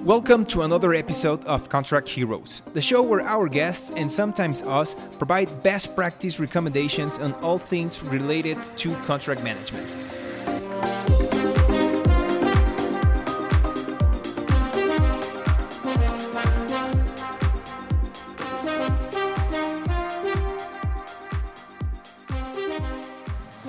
Welcome 0.00 0.46
to 0.46 0.62
another 0.62 0.94
episode 0.94 1.44
of 1.44 1.68
Contract 1.68 2.08
Heroes, 2.08 2.62
the 2.72 2.80
show 2.80 3.02
where 3.02 3.22
our 3.22 3.48
guests 3.48 3.90
and 3.90 4.10
sometimes 4.10 4.62
us 4.62 4.94
provide 5.16 5.64
best 5.64 5.96
practice 5.96 6.38
recommendations 6.38 7.18
on 7.18 7.32
all 7.42 7.58
things 7.58 8.00
related 8.04 8.62
to 8.76 8.94
contract 9.06 9.42
management. 9.42 9.90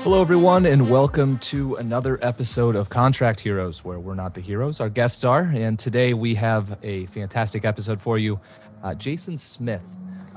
Hello, 0.07 0.21
everyone, 0.21 0.65
and 0.65 0.89
welcome 0.89 1.37
to 1.39 1.75
another 1.75 2.17
episode 2.21 2.77
of 2.77 2.87
Contract 2.87 3.41
Heroes, 3.41 3.83
where 3.83 3.99
we're 3.99 4.15
not 4.15 4.33
the 4.33 4.39
heroes, 4.39 4.79
our 4.79 4.87
guests 4.87 5.25
are. 5.25 5.41
And 5.41 5.77
today 5.77 6.13
we 6.13 6.33
have 6.35 6.79
a 6.81 7.07
fantastic 7.07 7.65
episode 7.65 7.99
for 7.99 8.17
you, 8.17 8.39
uh, 8.83 8.93
Jason 8.93 9.35
Smith. 9.35 9.83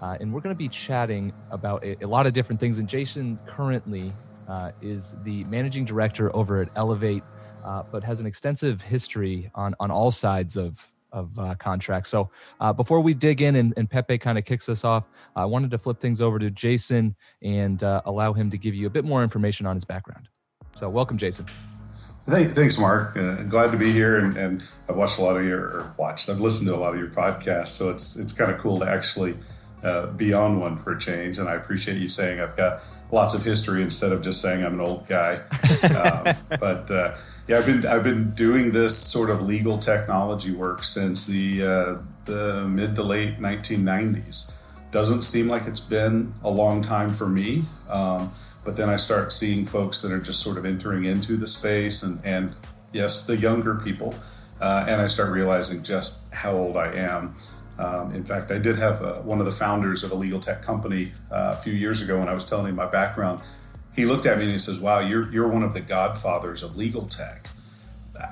Uh, 0.03 0.17
and 0.21 0.35
we're 0.35 0.41
going 0.41 0.53
to 0.53 0.59
be 0.59 0.67
chatting 0.67 1.33
about 1.53 1.85
a, 1.85 2.03
a, 2.03 2.09
lot 2.09 2.27
of 2.27 2.33
different 2.33 2.59
things. 2.61 2.81
And 2.81 2.89
Jason 2.89 3.39
currently 3.47 4.11
uh, 4.49 4.73
is 4.83 5.15
the 5.23 5.45
managing 5.45 5.85
director 5.85 6.35
over 6.35 6.61
at 6.61 6.77
Elevate, 6.77 7.23
uh, 7.65 7.85
but 7.93 8.03
has 8.03 8.19
an 8.19 8.27
extensive 8.27 8.83
history 8.83 9.53
on, 9.55 9.77
on 9.79 9.93
all 9.93 10.11
sides 10.11 10.57
of, 10.57 10.91
of 11.13 11.39
uh, 11.39 11.55
contracts. 11.57 12.11
So 12.11 12.31
uh, 12.61 12.73
before 12.73 13.01
we 13.01 13.15
dig 13.15 13.43
in 13.43 13.57
and, 13.57 13.75
and 13.77 13.89
Pepe 13.89 14.19
kind 14.19 14.39
of 14.39 14.45
kicks 14.45 14.69
us 14.69 14.85
off, 14.85 15.09
I 15.37 15.45
wanted 15.45 15.71
to 15.73 15.79
flip 15.79 16.01
things 16.01 16.21
over 16.21 16.39
to 16.39 16.51
Jason 16.51 17.17
and 17.43 17.83
uh, 17.83 18.03
allow 18.05 18.33
him 18.33 18.51
to 18.51 18.59
give 18.59 18.75
you 18.75 18.87
a 18.87 18.91
bit 18.91 19.05
more 19.05 19.23
information 19.23 19.67
on 19.67 19.77
his 19.77 19.85
background. 19.85 20.29
So 20.75 20.89
welcome, 20.89 21.19
Jason. 21.19 21.47
thanks, 22.27 22.79
Mark. 22.79 23.17
Uh, 23.17 23.43
glad 23.45 23.73
to 23.73 23.79
be 23.79 23.91
here, 23.93 24.19
and, 24.19 24.37
and, 24.37 24.63
I've 24.89 24.97
watched 24.97 25.19
a 25.19 25.23
lot 25.23 25.37
of 25.37 25.45
your 25.45 25.63
or 25.63 25.95
watched. 25.99 26.29
I've 26.29 26.41
listened 26.41 26.69
to 26.69 26.75
a 26.75 26.79
lot 26.79 26.95
of 26.95 27.01
your 27.01 27.09
podcasts, 27.09 27.69
so 27.69 27.91
it's 27.91 28.19
it's 28.19 28.33
kind 28.33 28.53
of 28.53 28.59
cool 28.59 28.79
to 28.81 28.89
actually 28.89 29.37
uh, 29.83 30.07
be 30.09 30.33
on 30.33 30.61
one 30.61 30.77
for 30.77 30.93
a 30.93 30.99
change. 30.99 31.39
And 31.39 31.49
I 31.49 31.55
appreciate 31.55 31.99
you 31.99 32.09
saying 32.09 32.41
I've 32.41 32.57
got 32.57 32.83
lots 33.11 33.35
of 33.35 33.43
history 33.43 33.83
instead 33.83 34.13
of 34.13 34.23
just 34.23 34.41
saying 34.41 34.65
I'm 34.65 34.75
an 34.75 34.81
old 34.81 35.07
guy. 35.09 35.35
um, 35.83 36.37
but 36.61 36.91
uh, 36.91 37.17
yeah, 37.49 37.59
I've 37.59 37.67
been 37.67 37.87
I've 37.87 38.05
been 38.05 38.31
doing 38.33 38.73
this 38.73 38.97
sort 38.97 39.31
of 39.31 39.43
legal 39.43 39.79
technology 39.79 40.53
work 40.53 40.83
since 40.83 41.27
the 41.27 41.65
uh, 41.65 41.99
the 42.25 42.67
mid 42.69 42.95
to 42.97 43.03
late 43.03 43.39
1990s. 43.39 44.57
Doesn't 44.91 45.23
seem 45.23 45.49
like 45.49 45.67
it's 45.67 45.81
been 45.81 46.35
a 46.43 46.51
long 46.51 46.83
time 46.83 47.13
for 47.13 47.29
me, 47.29 47.65
um, 47.89 48.33
but 48.65 48.77
then 48.77 48.89
I 48.89 48.97
start 48.97 49.33
seeing 49.33 49.65
folks 49.65 50.03
that 50.03 50.13
are 50.13 50.21
just 50.21 50.41
sort 50.41 50.59
of 50.59 50.65
entering 50.65 51.05
into 51.05 51.37
the 51.37 51.47
space, 51.47 52.03
and 52.03 52.25
and 52.25 52.55
yes, 52.93 53.27
the 53.27 53.37
younger 53.37 53.75
people, 53.77 54.15
uh, 54.61 54.87
and 54.89 55.01
I 55.01 55.07
start 55.07 55.33
realizing 55.33 55.83
just 55.83 56.33
how 56.35 56.53
old 56.53 56.77
I 56.77 56.93
am. 56.95 57.35
Um, 57.79 58.15
in 58.15 58.25
fact, 58.25 58.51
I 58.51 58.59
did 58.59 58.77
have 58.77 59.01
a, 59.01 59.17
uh, 59.17 59.23
one 59.23 59.39
of 59.39 59.47
the 59.47 59.53
founders 59.53 60.05
of 60.05 60.13
a 60.13 60.15
legal 60.15 60.39
tech 60.39 60.61
company 60.61 61.13
uh, 61.33 61.55
a 61.55 61.57
few 61.57 61.73
years 61.73 62.03
ago 62.03 62.19
when 62.19 62.29
I 62.29 62.35
was 62.35 62.49
telling 62.49 62.67
him 62.67 62.77
my 62.77 62.87
background 62.87 63.41
he 63.95 64.07
looked 64.07 64.27
at 64.27 64.39
me 64.39 64.45
and 64.45 64.53
he 64.53 64.59
says, 64.59 64.81
"Wow, 64.81 65.01
you're 65.01 65.31
you're 65.33 65.49
one 65.49 65.63
of 65.63 65.75
the 65.75 65.81
godfathers 65.81 66.63
of 66.63 66.77
legal 66.77 67.03
tech." 67.03 67.47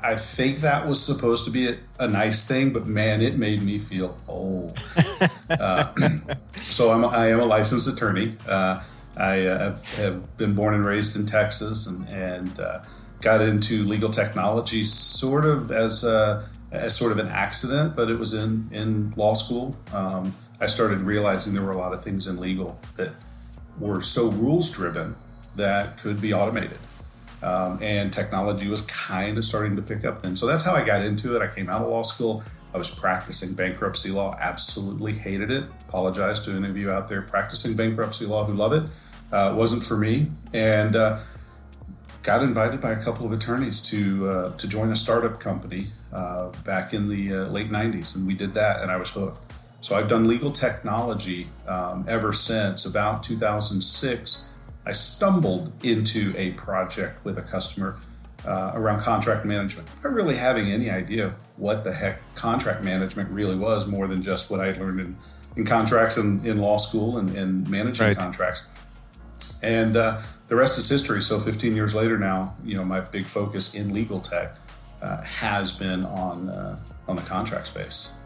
I 0.02 0.16
think 0.16 0.58
that 0.58 0.86
was 0.86 1.02
supposed 1.02 1.44
to 1.46 1.50
be 1.50 1.68
a, 1.68 1.76
a 1.98 2.08
nice 2.08 2.46
thing, 2.46 2.72
but 2.72 2.86
man, 2.86 3.22
it 3.22 3.38
made 3.38 3.62
me 3.62 3.78
feel 3.78 4.18
old. 4.28 4.78
uh, 5.50 5.94
so 6.56 6.92
I'm 6.92 7.04
a, 7.04 7.08
I 7.08 7.28
am 7.28 7.40
a 7.40 7.44
licensed 7.44 7.88
attorney. 7.88 8.34
Uh, 8.46 8.82
I 9.16 9.46
uh, 9.46 9.58
have, 9.58 9.94
have, 9.96 10.36
been 10.36 10.54
born 10.54 10.74
and 10.74 10.84
raised 10.84 11.18
in 11.18 11.26
Texas, 11.26 11.88
and, 11.88 12.08
and 12.08 12.60
uh, 12.60 12.80
got 13.20 13.40
into 13.40 13.82
legal 13.82 14.10
technology 14.10 14.84
sort 14.84 15.44
of 15.44 15.72
as 15.72 16.04
a, 16.04 16.46
as 16.70 16.94
sort 16.94 17.10
of 17.10 17.18
an 17.18 17.28
accident, 17.28 17.96
but 17.96 18.10
it 18.10 18.18
was 18.18 18.34
in 18.34 18.68
in 18.72 19.12
law 19.16 19.34
school. 19.34 19.76
Um, 19.92 20.34
I 20.60 20.66
started 20.66 20.98
realizing 21.00 21.54
there 21.54 21.62
were 21.62 21.72
a 21.72 21.78
lot 21.78 21.92
of 21.92 22.02
things 22.02 22.26
in 22.26 22.38
legal 22.38 22.78
that 22.96 23.12
were 23.78 24.00
so 24.00 24.30
rules 24.30 24.70
driven 24.70 25.14
that 25.58 25.98
could 25.98 26.20
be 26.20 26.32
automated. 26.32 26.78
Um, 27.42 27.78
and 27.80 28.12
technology 28.12 28.68
was 28.68 28.82
kind 28.82 29.38
of 29.38 29.44
starting 29.44 29.76
to 29.76 29.82
pick 29.82 30.04
up 30.04 30.22
then. 30.22 30.34
So 30.34 30.46
that's 30.46 30.64
how 30.64 30.74
I 30.74 30.84
got 30.84 31.02
into 31.02 31.36
it. 31.36 31.42
I 31.42 31.46
came 31.46 31.68
out 31.68 31.82
of 31.82 31.88
law 31.88 32.02
school. 32.02 32.42
I 32.74 32.78
was 32.78 32.90
practicing 32.90 33.54
bankruptcy 33.54 34.10
law, 34.10 34.36
absolutely 34.40 35.12
hated 35.12 35.50
it. 35.50 35.64
Apologize 35.88 36.40
to 36.40 36.52
any 36.52 36.68
of 36.68 36.76
you 36.76 36.90
out 36.90 37.08
there 37.08 37.22
practicing 37.22 37.76
bankruptcy 37.76 38.26
law 38.26 38.44
who 38.44 38.54
love 38.54 38.72
it. 38.72 38.82
Uh, 39.32 39.54
wasn't 39.56 39.84
for 39.84 39.96
me. 39.96 40.26
And 40.52 40.96
uh, 40.96 41.18
got 42.22 42.42
invited 42.42 42.80
by 42.80 42.90
a 42.90 43.02
couple 43.02 43.24
of 43.24 43.32
attorneys 43.32 43.80
to 43.90 44.28
uh, 44.28 44.56
to 44.56 44.68
join 44.68 44.90
a 44.90 44.96
startup 44.96 45.40
company 45.40 45.86
uh, 46.12 46.50
back 46.64 46.92
in 46.92 47.08
the 47.08 47.32
uh, 47.32 47.36
late 47.48 47.70
90s. 47.70 48.16
And 48.16 48.26
we 48.26 48.34
did 48.34 48.54
that, 48.54 48.82
and 48.82 48.90
I 48.90 48.96
was 48.96 49.10
hooked. 49.10 49.40
So 49.80 49.96
I've 49.96 50.08
done 50.08 50.26
legal 50.26 50.50
technology 50.50 51.46
um, 51.66 52.04
ever 52.08 52.32
since 52.32 52.84
about 52.84 53.22
2006 53.22 54.47
I 54.88 54.92
stumbled 54.92 55.70
into 55.84 56.32
a 56.38 56.52
project 56.52 57.22
with 57.22 57.36
a 57.36 57.42
customer 57.42 57.98
uh, 58.46 58.72
around 58.74 59.00
contract 59.00 59.44
management, 59.44 59.86
not 60.02 60.14
really 60.14 60.36
having 60.36 60.72
any 60.72 60.88
idea 60.88 61.34
what 61.58 61.84
the 61.84 61.92
heck 61.92 62.20
contract 62.34 62.82
management 62.82 63.28
really 63.28 63.54
was, 63.54 63.86
more 63.86 64.06
than 64.06 64.22
just 64.22 64.50
what 64.50 64.60
I 64.60 64.72
learned 64.72 65.00
in, 65.00 65.16
in 65.56 65.66
contracts 65.66 66.16
and 66.16 66.42
in, 66.42 66.52
in 66.52 66.58
law 66.58 66.78
school 66.78 67.18
and, 67.18 67.36
and 67.36 67.68
managing 67.68 68.06
right. 68.06 68.16
contracts. 68.16 68.78
And 69.62 69.94
uh, 69.94 70.22
the 70.46 70.56
rest 70.56 70.78
is 70.78 70.88
history. 70.88 71.20
So 71.20 71.38
15 71.38 71.76
years 71.76 71.94
later 71.94 72.16
now, 72.16 72.54
you 72.64 72.74
know, 72.74 72.84
my 72.84 73.00
big 73.00 73.26
focus 73.26 73.74
in 73.74 73.92
legal 73.92 74.20
tech 74.20 74.54
uh, 75.02 75.22
has 75.22 75.78
been 75.78 76.06
on 76.06 76.48
uh, 76.48 76.78
on 77.06 77.16
the 77.16 77.22
contract 77.22 77.66
space. 77.66 78.22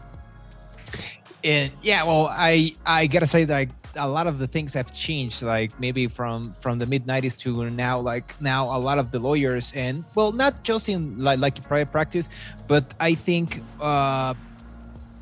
And 1.43 1.73
yeah, 1.81 2.05
well, 2.05 2.27
I 2.31 2.73
I 2.85 3.07
gotta 3.07 3.27
say 3.27 3.43
that 3.43 3.57
I 3.57 3.67
a 3.95 4.07
lot 4.07 4.27
of 4.27 4.39
the 4.39 4.47
things 4.47 4.73
have 4.73 4.93
changed 4.93 5.41
like 5.41 5.77
maybe 5.79 6.07
from 6.07 6.51
from 6.53 6.79
the 6.79 6.85
mid 6.85 7.05
90s 7.05 7.37
to 7.37 7.69
now 7.69 7.99
like 7.99 8.39
now 8.41 8.65
a 8.75 8.79
lot 8.79 8.97
of 8.97 9.11
the 9.11 9.19
lawyers 9.19 9.71
and 9.75 10.03
well 10.15 10.31
not 10.31 10.63
just 10.63 10.89
in 10.89 11.17
like, 11.23 11.39
like 11.39 11.61
private 11.63 11.91
practice 11.91 12.29
but 12.67 12.93
i 12.99 13.13
think 13.13 13.61
uh 13.81 14.33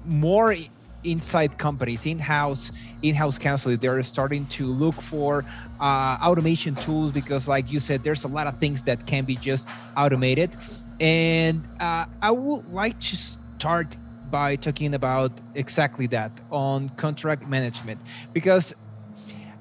more 0.05 0.55
inside 1.03 1.57
companies 1.57 2.05
in-house 2.05 2.71
in-house 3.01 3.37
counsel 3.37 3.75
they're 3.75 4.03
starting 4.03 4.45
to 4.47 4.67
look 4.67 4.95
for 4.95 5.43
uh, 5.79 6.17
automation 6.23 6.75
tools 6.75 7.11
because 7.11 7.47
like 7.47 7.71
you 7.71 7.79
said 7.79 8.03
there's 8.03 8.23
a 8.23 8.27
lot 8.27 8.45
of 8.45 8.57
things 8.57 8.83
that 8.83 9.03
can 9.07 9.25
be 9.25 9.35
just 9.35 9.67
automated. 9.97 10.51
And 10.99 11.63
uh, 11.79 12.05
i 12.21 12.29
would 12.29 12.67
like 12.71 12.99
to 12.99 13.15
start 13.15 13.87
by 14.31 14.55
talking 14.55 14.93
about 14.93 15.31
exactly 15.53 16.07
that 16.07 16.31
on 16.49 16.89
contract 16.89 17.47
management. 17.47 17.99
Because 18.33 18.73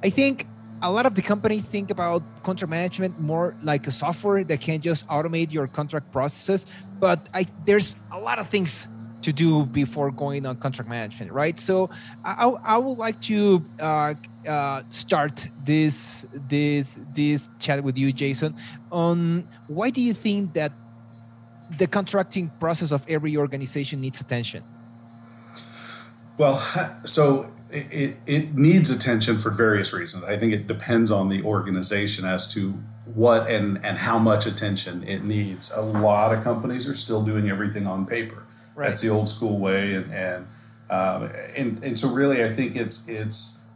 I 0.02 0.10
think 0.10 0.46
a 0.82 0.90
lot 0.90 1.06
of 1.06 1.14
the 1.14 1.22
companies 1.22 1.64
think 1.64 1.90
about 1.90 2.22
contract 2.42 2.70
management 2.70 3.20
more 3.20 3.54
like 3.62 3.86
a 3.86 3.92
software 3.92 4.44
that 4.44 4.60
can 4.60 4.80
just 4.80 5.06
automate 5.08 5.52
your 5.52 5.66
contract 5.66 6.10
processes 6.12 6.66
but 6.98 7.18
I, 7.32 7.46
there's 7.64 7.96
a 8.12 8.18
lot 8.18 8.38
of 8.38 8.48
things 8.48 8.88
to 9.22 9.32
do 9.32 9.64
before 9.66 10.10
going 10.10 10.46
on 10.46 10.56
contract 10.56 10.88
management 10.88 11.32
right? 11.32 11.58
So 11.60 11.90
i, 12.24 12.46
I 12.46 12.78
would 12.78 12.98
like 12.98 13.20
to 13.22 13.62
uh, 13.78 14.14
uh, 14.48 14.82
start 14.90 15.48
this 15.64 16.26
this 16.48 16.98
this 17.14 17.50
chat 17.58 17.84
with 17.84 17.98
you 17.98 18.10
jason 18.12 18.54
on 18.90 19.46
why 19.68 19.90
do 19.90 20.00
you 20.00 20.14
think 20.14 20.54
that 20.54 20.72
the 21.78 21.86
contracting 21.86 22.50
process 22.60 22.90
of 22.90 23.04
every 23.08 23.36
organization 23.36 24.00
needs 24.00 24.20
attention? 24.20 24.62
Well, 26.38 26.56
so 27.04 27.50
it, 27.70 28.16
it 28.26 28.54
needs 28.54 28.94
attention 28.94 29.36
for 29.36 29.50
various 29.50 29.92
reasons. 29.92 30.24
I 30.24 30.36
think 30.38 30.52
it 30.52 30.66
depends 30.66 31.10
on 31.10 31.28
the 31.28 31.42
organization 31.42 32.24
as 32.24 32.52
to 32.54 32.74
what 33.14 33.48
and, 33.50 33.84
and 33.84 33.98
how 33.98 34.18
much 34.18 34.46
attention 34.46 35.02
it 35.06 35.22
needs. 35.22 35.76
A 35.76 35.82
lot 35.82 36.32
of 36.32 36.42
companies 36.42 36.88
are 36.88 36.94
still 36.94 37.22
doing 37.24 37.48
everything 37.48 37.86
on 37.86 38.06
paper. 38.06 38.44
Right. 38.74 38.88
That's 38.88 39.02
the 39.02 39.10
old 39.10 39.28
school 39.28 39.58
way, 39.58 39.94
and 39.94 40.10
and, 40.12 40.46
um, 40.88 41.30
and 41.56 41.82
and 41.82 41.98
so 41.98 42.14
really, 42.14 42.42
I 42.42 42.48
think 42.48 42.76
it's 42.76 43.08
it's 43.08 43.68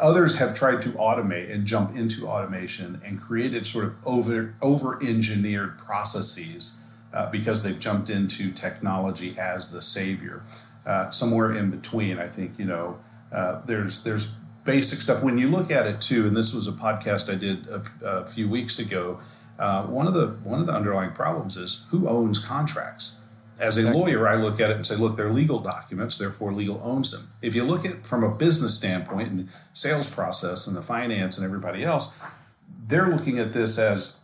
others 0.00 0.38
have 0.40 0.54
tried 0.54 0.82
to 0.82 0.90
automate 0.90 1.52
and 1.52 1.64
jump 1.64 1.96
into 1.96 2.26
automation 2.26 3.00
and 3.06 3.18
created 3.18 3.64
sort 3.64 3.86
of 3.86 3.94
over 4.06 4.54
over 4.60 4.98
engineered 5.02 5.78
processes 5.78 6.83
uh, 7.14 7.30
because 7.30 7.62
they've 7.62 7.78
jumped 7.78 8.10
into 8.10 8.50
technology 8.50 9.34
as 9.38 9.70
the 9.70 9.80
savior. 9.80 10.42
Uh, 10.84 11.10
somewhere 11.10 11.54
in 11.54 11.70
between, 11.70 12.18
I 12.18 12.26
think 12.26 12.58
you 12.58 12.66
know 12.66 12.98
uh, 13.32 13.62
there's 13.64 14.04
there's 14.04 14.36
basic 14.64 15.00
stuff. 15.00 15.22
When 15.22 15.38
you 15.38 15.48
look 15.48 15.70
at 15.70 15.86
it 15.86 16.00
too, 16.00 16.26
and 16.26 16.36
this 16.36 16.52
was 16.52 16.66
a 16.66 16.72
podcast 16.72 17.32
I 17.32 17.36
did 17.36 17.66
a, 18.02 18.26
few 18.26 18.48
weeks 18.48 18.78
ago. 18.78 19.20
Uh, 19.58 19.84
one 19.84 20.08
of 20.08 20.14
the 20.14 20.26
one 20.42 20.60
of 20.60 20.66
the 20.66 20.72
underlying 20.72 21.12
problems 21.12 21.56
is 21.56 21.86
who 21.90 22.08
owns 22.08 22.44
contracts. 22.44 23.20
As 23.60 23.78
a 23.78 23.88
lawyer, 23.92 24.26
I 24.26 24.34
look 24.34 24.60
at 24.60 24.70
it 24.70 24.76
and 24.76 24.84
say, 24.84 24.96
look, 24.96 25.16
they're 25.16 25.30
legal 25.30 25.60
documents, 25.60 26.18
therefore 26.18 26.52
legal 26.52 26.80
owns 26.82 27.12
them. 27.12 27.30
If 27.40 27.54
you 27.54 27.62
look 27.62 27.86
at 27.86 28.04
from 28.04 28.24
a 28.24 28.34
business 28.34 28.76
standpoint 28.76 29.28
and 29.28 29.38
the 29.38 29.52
sales 29.72 30.12
process 30.12 30.66
and 30.66 30.76
the 30.76 30.82
finance 30.82 31.38
and 31.38 31.46
everybody 31.46 31.84
else, 31.84 32.34
they're 32.88 33.06
looking 33.06 33.38
at 33.38 33.52
this 33.52 33.78
as 33.78 34.23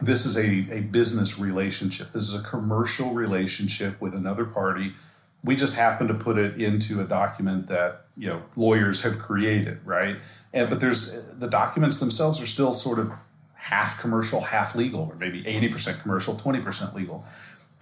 this 0.00 0.24
is 0.24 0.36
a, 0.36 0.78
a 0.78 0.80
business 0.82 1.38
relationship. 1.38 2.08
This 2.08 2.32
is 2.32 2.40
a 2.40 2.48
commercial 2.48 3.12
relationship 3.12 4.00
with 4.00 4.14
another 4.14 4.44
party. 4.44 4.92
We 5.44 5.56
just 5.56 5.76
happen 5.76 6.08
to 6.08 6.14
put 6.14 6.38
it 6.38 6.60
into 6.60 7.00
a 7.00 7.04
document 7.04 7.66
that 7.68 8.02
you 8.16 8.28
know 8.28 8.42
lawyers 8.56 9.02
have 9.02 9.18
created, 9.18 9.78
right? 9.84 10.16
And 10.52 10.68
but 10.68 10.80
there's 10.80 11.34
the 11.36 11.48
documents 11.48 12.00
themselves 12.00 12.42
are 12.42 12.46
still 12.46 12.74
sort 12.74 12.98
of 12.98 13.12
half 13.54 14.00
commercial, 14.00 14.40
half 14.40 14.74
legal, 14.74 15.08
or 15.12 15.16
maybe 15.16 15.42
80% 15.42 16.00
commercial, 16.02 16.34
20% 16.34 16.94
legal. 16.94 17.24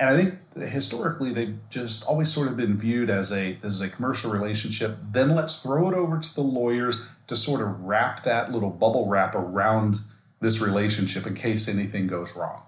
And 0.01 0.11
I 0.11 0.17
think 0.17 0.35
historically 0.69 1.33
they've 1.33 1.57
just 1.71 2.09
always 2.09 2.33
sort 2.33 2.49
of 2.49 2.57
been 2.57 2.77
viewed 2.77 3.11
as 3.11 3.33
a 3.33 3.53
this 3.53 3.75
is 3.75 3.81
a 3.81 3.89
commercial 3.89 4.31
relationship. 4.31 4.97
Then 5.03 5.35
let's 5.35 5.63
throw 5.63 5.89
it 5.89 5.95
over 5.95 6.19
to 6.19 6.35
the 6.35 6.43
lawyers 6.43 7.17
to 7.27 7.37
sort 7.37 7.61
of 7.61 7.85
wrap 7.85 8.23
that 8.23 8.53
little 8.53 8.71
bubble 8.71 9.09
wrap 9.09 9.35
around 9.35 10.01
this 10.41 10.61
relationship 10.61 11.27
in 11.27 11.35
case 11.35 11.69
anything 11.69 12.07
goes 12.07 12.37
wrong. 12.37 12.63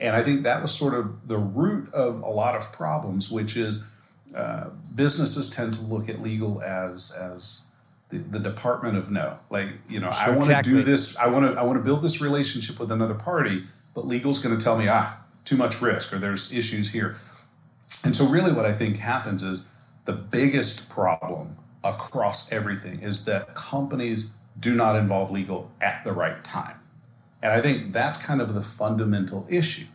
And 0.00 0.14
I 0.14 0.22
think 0.22 0.42
that 0.42 0.62
was 0.62 0.72
sort 0.72 0.94
of 0.94 1.26
the 1.26 1.38
root 1.38 1.92
of 1.92 2.20
a 2.20 2.28
lot 2.28 2.54
of 2.54 2.72
problems, 2.72 3.30
which 3.30 3.56
is 3.56 3.94
uh, 4.36 4.70
businesses 4.94 5.54
tend 5.54 5.74
to 5.74 5.82
look 5.82 6.08
at 6.08 6.20
legal 6.20 6.62
as 6.62 7.16
as 7.20 7.74
the, 8.10 8.18
the 8.18 8.38
department 8.38 8.96
of 8.96 9.10
no. 9.10 9.38
Like 9.50 9.68
you 9.88 10.00
know, 10.00 10.08
I 10.08 10.28
want 10.28 10.44
to 10.44 10.50
exactly. 10.50 10.72
do 10.74 10.82
this. 10.82 11.18
I 11.18 11.28
want 11.28 11.52
to 11.52 11.60
I 11.60 11.64
want 11.64 11.78
to 11.78 11.84
build 11.84 12.02
this 12.02 12.22
relationship 12.22 12.78
with 12.78 12.92
another 12.92 13.14
party, 13.14 13.62
but 13.94 14.06
legal's 14.06 14.38
going 14.38 14.56
to 14.56 14.62
tell 14.62 14.78
me 14.78 14.86
ah 14.88 15.24
too 15.44 15.56
much 15.56 15.80
risk 15.80 16.12
or 16.12 16.18
there's 16.18 16.52
issues 16.52 16.92
here. 16.92 17.16
And 18.04 18.14
so 18.14 18.28
really, 18.28 18.52
what 18.52 18.66
I 18.66 18.72
think 18.72 18.98
happens 18.98 19.42
is 19.42 19.74
the 20.04 20.12
biggest 20.12 20.90
problem 20.90 21.56
across 21.82 22.52
everything 22.52 23.00
is 23.00 23.24
that 23.24 23.54
companies 23.54 24.36
do 24.58 24.74
not 24.74 24.94
involve 24.94 25.30
legal 25.30 25.70
at 25.80 26.04
the 26.04 26.12
right 26.12 26.42
time. 26.44 26.76
And 27.42 27.52
I 27.52 27.60
think 27.60 27.92
that's 27.92 28.24
kind 28.24 28.40
of 28.40 28.54
the 28.54 28.60
fundamental 28.60 29.46
issue, 29.48 29.86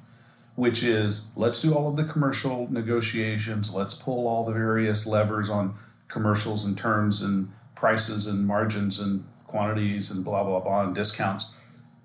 which 0.56 0.84
is 0.84 1.32
let's 1.36 1.62
do 1.62 1.74
all 1.74 1.90
of 1.90 1.98
the 1.98 2.06
commercial 2.06 2.72
negotiations, 2.72 3.74
let's 3.74 3.96
pull 3.96 4.28
all 4.28 4.46
the 4.46 4.54
various 4.54 5.06
levers 5.06 5.50
on 5.50 5.74
commercials 6.08 6.64
and 6.66 6.78
terms 6.78 7.22
and 7.22 7.50
prices 7.76 8.28
and 8.28 8.48
margins 8.48 9.00
and 9.00 9.26
quantities 9.46 10.10
and 10.10 10.24
blah, 10.24 10.44
blah, 10.44 10.60
blah, 10.60 10.84
and 10.84 10.96
discounts. 10.96 11.60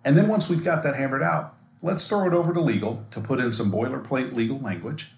And 0.05 0.17
then 0.17 0.29
once 0.29 0.50
we've 0.50 0.64
got 0.64 0.82
that 0.82 0.96
hammered 0.96 1.23
out, 1.23 1.55
let's 1.82 2.08
throw 2.08 2.26
it 2.26 2.32
over 2.32 2.52
to 2.52 2.61
legal 2.61 3.06
to 3.11 3.20
put 3.20 3.38
in 3.38 3.52
some 3.52 3.70
boilerplate 3.70 4.35
legal 4.35 4.58
language, 4.58 5.12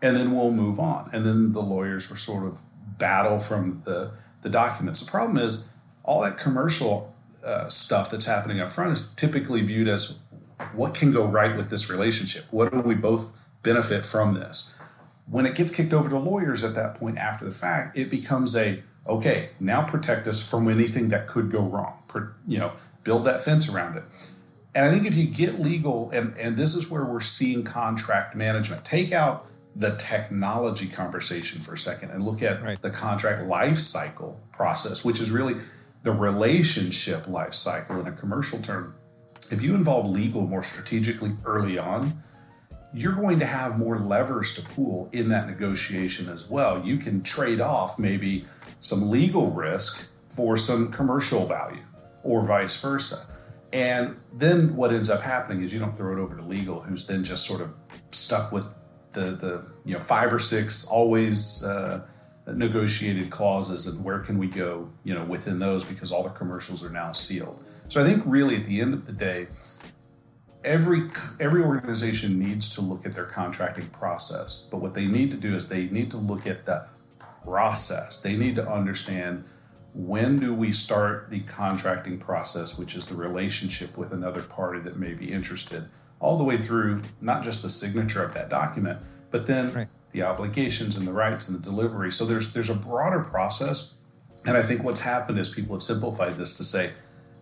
and 0.00 0.16
then 0.16 0.32
we'll 0.32 0.50
move 0.50 0.80
on. 0.80 1.08
And 1.12 1.24
then 1.24 1.52
the 1.52 1.62
lawyers 1.62 2.10
were 2.10 2.16
sort 2.16 2.46
of 2.46 2.60
battle 2.98 3.38
from 3.38 3.82
the, 3.84 4.12
the 4.42 4.50
documents. 4.50 5.04
The 5.04 5.10
problem 5.10 5.38
is 5.38 5.72
all 6.02 6.22
that 6.22 6.38
commercial 6.38 7.11
uh, 7.44 7.68
stuff 7.68 8.10
that's 8.10 8.26
happening 8.26 8.60
up 8.60 8.70
front 8.70 8.92
is 8.92 9.14
typically 9.14 9.62
viewed 9.62 9.88
as 9.88 10.24
what 10.74 10.94
can 10.94 11.12
go 11.12 11.24
right 11.24 11.56
with 11.56 11.70
this 11.70 11.90
relationship? 11.90 12.44
What 12.50 12.70
do 12.72 12.80
we 12.80 12.94
both 12.94 13.46
benefit 13.62 14.06
from 14.06 14.34
this? 14.34 14.78
When 15.28 15.46
it 15.46 15.54
gets 15.54 15.74
kicked 15.74 15.92
over 15.92 16.08
to 16.08 16.18
lawyers 16.18 16.64
at 16.64 16.74
that 16.74 16.96
point 16.96 17.18
after 17.18 17.44
the 17.44 17.50
fact, 17.50 17.96
it 17.96 18.10
becomes 18.10 18.56
a 18.56 18.82
okay, 19.06 19.48
now 19.58 19.82
protect 19.84 20.28
us 20.28 20.48
from 20.48 20.68
anything 20.68 21.08
that 21.08 21.26
could 21.26 21.50
go 21.50 21.62
wrong. 21.62 21.98
You 22.46 22.58
know, 22.58 22.72
build 23.04 23.24
that 23.24 23.42
fence 23.42 23.72
around 23.72 23.96
it. 23.96 24.04
And 24.74 24.86
I 24.86 24.90
think 24.90 25.06
if 25.06 25.14
you 25.16 25.26
get 25.26 25.60
legal, 25.60 26.10
and, 26.10 26.36
and 26.38 26.56
this 26.56 26.74
is 26.74 26.90
where 26.90 27.04
we're 27.04 27.20
seeing 27.20 27.64
contract 27.64 28.34
management, 28.34 28.84
take 28.84 29.12
out 29.12 29.46
the 29.74 29.96
technology 29.96 30.88
conversation 30.88 31.60
for 31.60 31.74
a 31.74 31.78
second 31.78 32.10
and 32.10 32.22
look 32.22 32.42
at 32.42 32.62
right. 32.62 32.80
the 32.80 32.90
contract 32.90 33.46
life 33.46 33.76
cycle 33.76 34.40
process, 34.52 35.04
which 35.04 35.20
is 35.20 35.30
really 35.30 35.54
the 36.02 36.12
relationship 36.12 37.28
life 37.28 37.54
cycle 37.54 38.00
in 38.00 38.06
a 38.06 38.12
commercial 38.12 38.60
term, 38.60 38.94
if 39.50 39.62
you 39.62 39.74
involve 39.74 40.10
legal 40.10 40.46
more 40.46 40.62
strategically 40.62 41.32
early 41.44 41.78
on, 41.78 42.14
you're 42.94 43.14
going 43.14 43.38
to 43.38 43.46
have 43.46 43.78
more 43.78 43.98
levers 43.98 44.54
to 44.56 44.62
pull 44.62 45.08
in 45.12 45.28
that 45.30 45.46
negotiation 45.46 46.28
as 46.28 46.50
well. 46.50 46.84
You 46.84 46.98
can 46.98 47.22
trade 47.22 47.60
off 47.60 47.98
maybe 47.98 48.44
some 48.80 49.10
legal 49.10 49.50
risk 49.50 50.12
for 50.28 50.56
some 50.56 50.90
commercial 50.90 51.46
value 51.46 51.82
or 52.22 52.44
vice 52.44 52.80
versa. 52.80 53.16
And 53.72 54.16
then 54.32 54.76
what 54.76 54.92
ends 54.92 55.08
up 55.08 55.22
happening 55.22 55.62
is 55.62 55.72
you 55.72 55.80
don't 55.80 55.96
throw 55.96 56.12
it 56.16 56.20
over 56.20 56.36
to 56.36 56.42
legal, 56.42 56.80
who's 56.80 57.06
then 57.06 57.24
just 57.24 57.46
sort 57.46 57.62
of 57.62 57.74
stuck 58.10 58.52
with 58.52 58.74
the 59.12 59.20
the 59.20 59.66
you 59.84 59.94
know 59.94 60.00
five 60.00 60.32
or 60.32 60.38
six 60.38 60.88
always 60.90 61.64
uh, 61.64 62.06
negotiated 62.46 63.30
clauses 63.30 63.86
and 63.86 64.04
where 64.04 64.18
can 64.18 64.36
we 64.36 64.48
go 64.48 64.88
you 65.04 65.14
know 65.14 65.24
within 65.24 65.60
those 65.60 65.84
because 65.84 66.10
all 66.10 66.24
the 66.24 66.30
commercials 66.30 66.84
are 66.84 66.90
now 66.90 67.12
sealed. 67.12 67.64
So 67.88 68.00
i 68.00 68.04
think 68.04 68.22
really 68.26 68.56
at 68.56 68.64
the 68.64 68.80
end 68.80 68.94
of 68.94 69.06
the 69.06 69.12
day 69.12 69.46
every 70.64 71.02
every 71.40 71.62
organization 71.62 72.38
needs 72.38 72.74
to 72.74 72.80
look 72.80 73.06
at 73.06 73.14
their 73.14 73.26
contracting 73.26 73.88
process 73.88 74.66
but 74.70 74.78
what 74.78 74.94
they 74.94 75.06
need 75.06 75.30
to 75.30 75.36
do 75.36 75.54
is 75.54 75.68
they 75.68 75.88
need 75.88 76.10
to 76.10 76.16
look 76.16 76.46
at 76.46 76.66
the 76.66 76.86
process. 77.44 78.22
They 78.22 78.36
need 78.36 78.56
to 78.56 78.68
understand 78.68 79.44
when 79.94 80.38
do 80.38 80.54
we 80.54 80.72
start 80.72 81.28
the 81.28 81.40
contracting 81.40 82.18
process 82.18 82.78
which 82.78 82.96
is 82.96 83.06
the 83.06 83.14
relationship 83.14 83.98
with 83.98 84.10
another 84.10 84.42
party 84.42 84.80
that 84.80 84.96
may 84.96 85.12
be 85.12 85.30
interested 85.30 85.84
all 86.18 86.38
the 86.38 86.44
way 86.44 86.56
through 86.56 87.02
not 87.20 87.44
just 87.44 87.62
the 87.62 87.68
signature 87.68 88.22
of 88.22 88.32
that 88.32 88.48
document 88.48 88.98
but 89.30 89.46
then 89.46 89.70
right 89.74 89.88
the 90.12 90.22
obligations 90.22 90.96
and 90.96 91.06
the 91.06 91.12
rights 91.12 91.48
and 91.48 91.58
the 91.58 91.62
delivery. 91.62 92.10
So 92.12 92.24
there's 92.24 92.52
there's 92.52 92.70
a 92.70 92.74
broader 92.74 93.20
process, 93.20 94.02
and 94.46 94.56
I 94.56 94.62
think 94.62 94.84
what's 94.84 95.00
happened 95.00 95.38
is 95.38 95.48
people 95.48 95.74
have 95.74 95.82
simplified 95.82 96.34
this 96.34 96.56
to 96.58 96.64
say, 96.64 96.90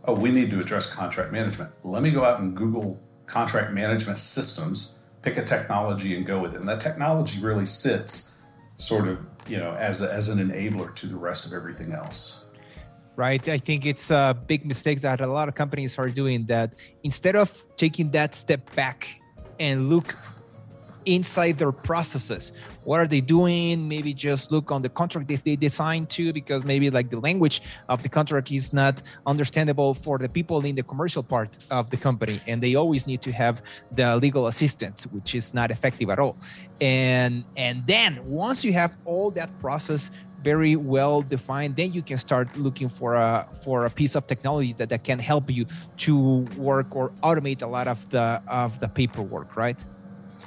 oh, 0.04 0.14
we 0.14 0.30
need 0.30 0.50
to 0.50 0.58
address 0.58 0.92
contract 0.94 1.32
management. 1.32 1.72
Let 1.84 2.02
me 2.02 2.10
go 2.10 2.24
out 2.24 2.40
and 2.40 2.56
Google 2.56 3.02
contract 3.26 3.72
management 3.72 4.18
systems, 4.18 5.06
pick 5.22 5.36
a 5.36 5.44
technology, 5.44 6.16
and 6.16 6.24
go 6.24 6.40
with 6.40 6.54
it. 6.54 6.60
And 6.60 6.68
that 6.68 6.80
technology 6.80 7.40
really 7.40 7.66
sits 7.66 8.42
sort 8.76 9.06
of 9.08 9.26
you 9.46 9.58
know 9.58 9.72
as 9.72 10.02
a, 10.02 10.12
as 10.12 10.28
an 10.28 10.38
enabler 10.38 10.94
to 10.94 11.06
the 11.06 11.16
rest 11.16 11.46
of 11.46 11.52
everything 11.52 11.92
else 11.92 12.50
right? 13.16 13.46
I 13.50 13.58
think 13.58 13.84
it's 13.84 14.10
a 14.10 14.34
big 14.46 14.64
mistake 14.64 15.02
that 15.02 15.20
a 15.20 15.26
lot 15.26 15.46
of 15.46 15.54
companies 15.54 15.98
are 15.98 16.08
doing 16.08 16.46
that 16.46 16.74
instead 17.02 17.36
of 17.36 17.48
taking 17.76 18.10
that 18.12 18.34
step 18.34 18.74
back 18.74 19.20
and 19.58 19.90
look 19.90 20.14
inside 21.06 21.58
their 21.58 21.72
processes. 21.72 22.52
What 22.84 23.00
are 23.00 23.06
they 23.06 23.20
doing? 23.20 23.88
Maybe 23.88 24.12
just 24.14 24.50
look 24.50 24.70
on 24.72 24.82
the 24.82 24.88
contract 24.88 25.28
that 25.28 25.44
they 25.44 25.56
designed 25.56 26.08
to 26.10 26.32
because 26.32 26.64
maybe 26.64 26.90
like 26.90 27.10
the 27.10 27.20
language 27.20 27.62
of 27.88 28.02
the 28.02 28.08
contract 28.08 28.50
is 28.50 28.72
not 28.72 29.02
understandable 29.26 29.94
for 29.94 30.18
the 30.18 30.28
people 30.28 30.64
in 30.64 30.74
the 30.74 30.82
commercial 30.82 31.22
part 31.22 31.58
of 31.70 31.90
the 31.90 31.96
company 31.96 32.40
and 32.46 32.62
they 32.62 32.74
always 32.74 33.06
need 33.06 33.22
to 33.22 33.32
have 33.32 33.62
the 33.92 34.16
legal 34.16 34.46
assistance 34.46 35.06
which 35.08 35.34
is 35.34 35.54
not 35.54 35.70
effective 35.70 36.10
at 36.10 36.18
all. 36.18 36.36
And 36.80 37.44
and 37.56 37.86
then 37.86 38.18
once 38.24 38.64
you 38.64 38.72
have 38.72 38.96
all 39.04 39.30
that 39.32 39.50
process 39.60 40.10
very 40.42 40.74
well 40.76 41.22
defined 41.22 41.76
then 41.76 41.92
you 41.92 42.02
can 42.02 42.18
start 42.18 42.48
looking 42.56 42.88
for 42.88 43.14
a 43.14 43.46
for 43.62 43.84
a 43.84 43.90
piece 43.90 44.14
of 44.14 44.26
technology 44.26 44.72
that, 44.74 44.88
that 44.88 45.04
can 45.04 45.18
help 45.18 45.50
you 45.50 45.66
to 45.98 46.40
work 46.56 46.96
or 46.96 47.10
automate 47.22 47.62
a 47.62 47.66
lot 47.66 47.86
of 47.86 48.08
the 48.10 48.40
of 48.48 48.80
the 48.80 48.88
paperwork 48.88 49.56
right 49.56 49.76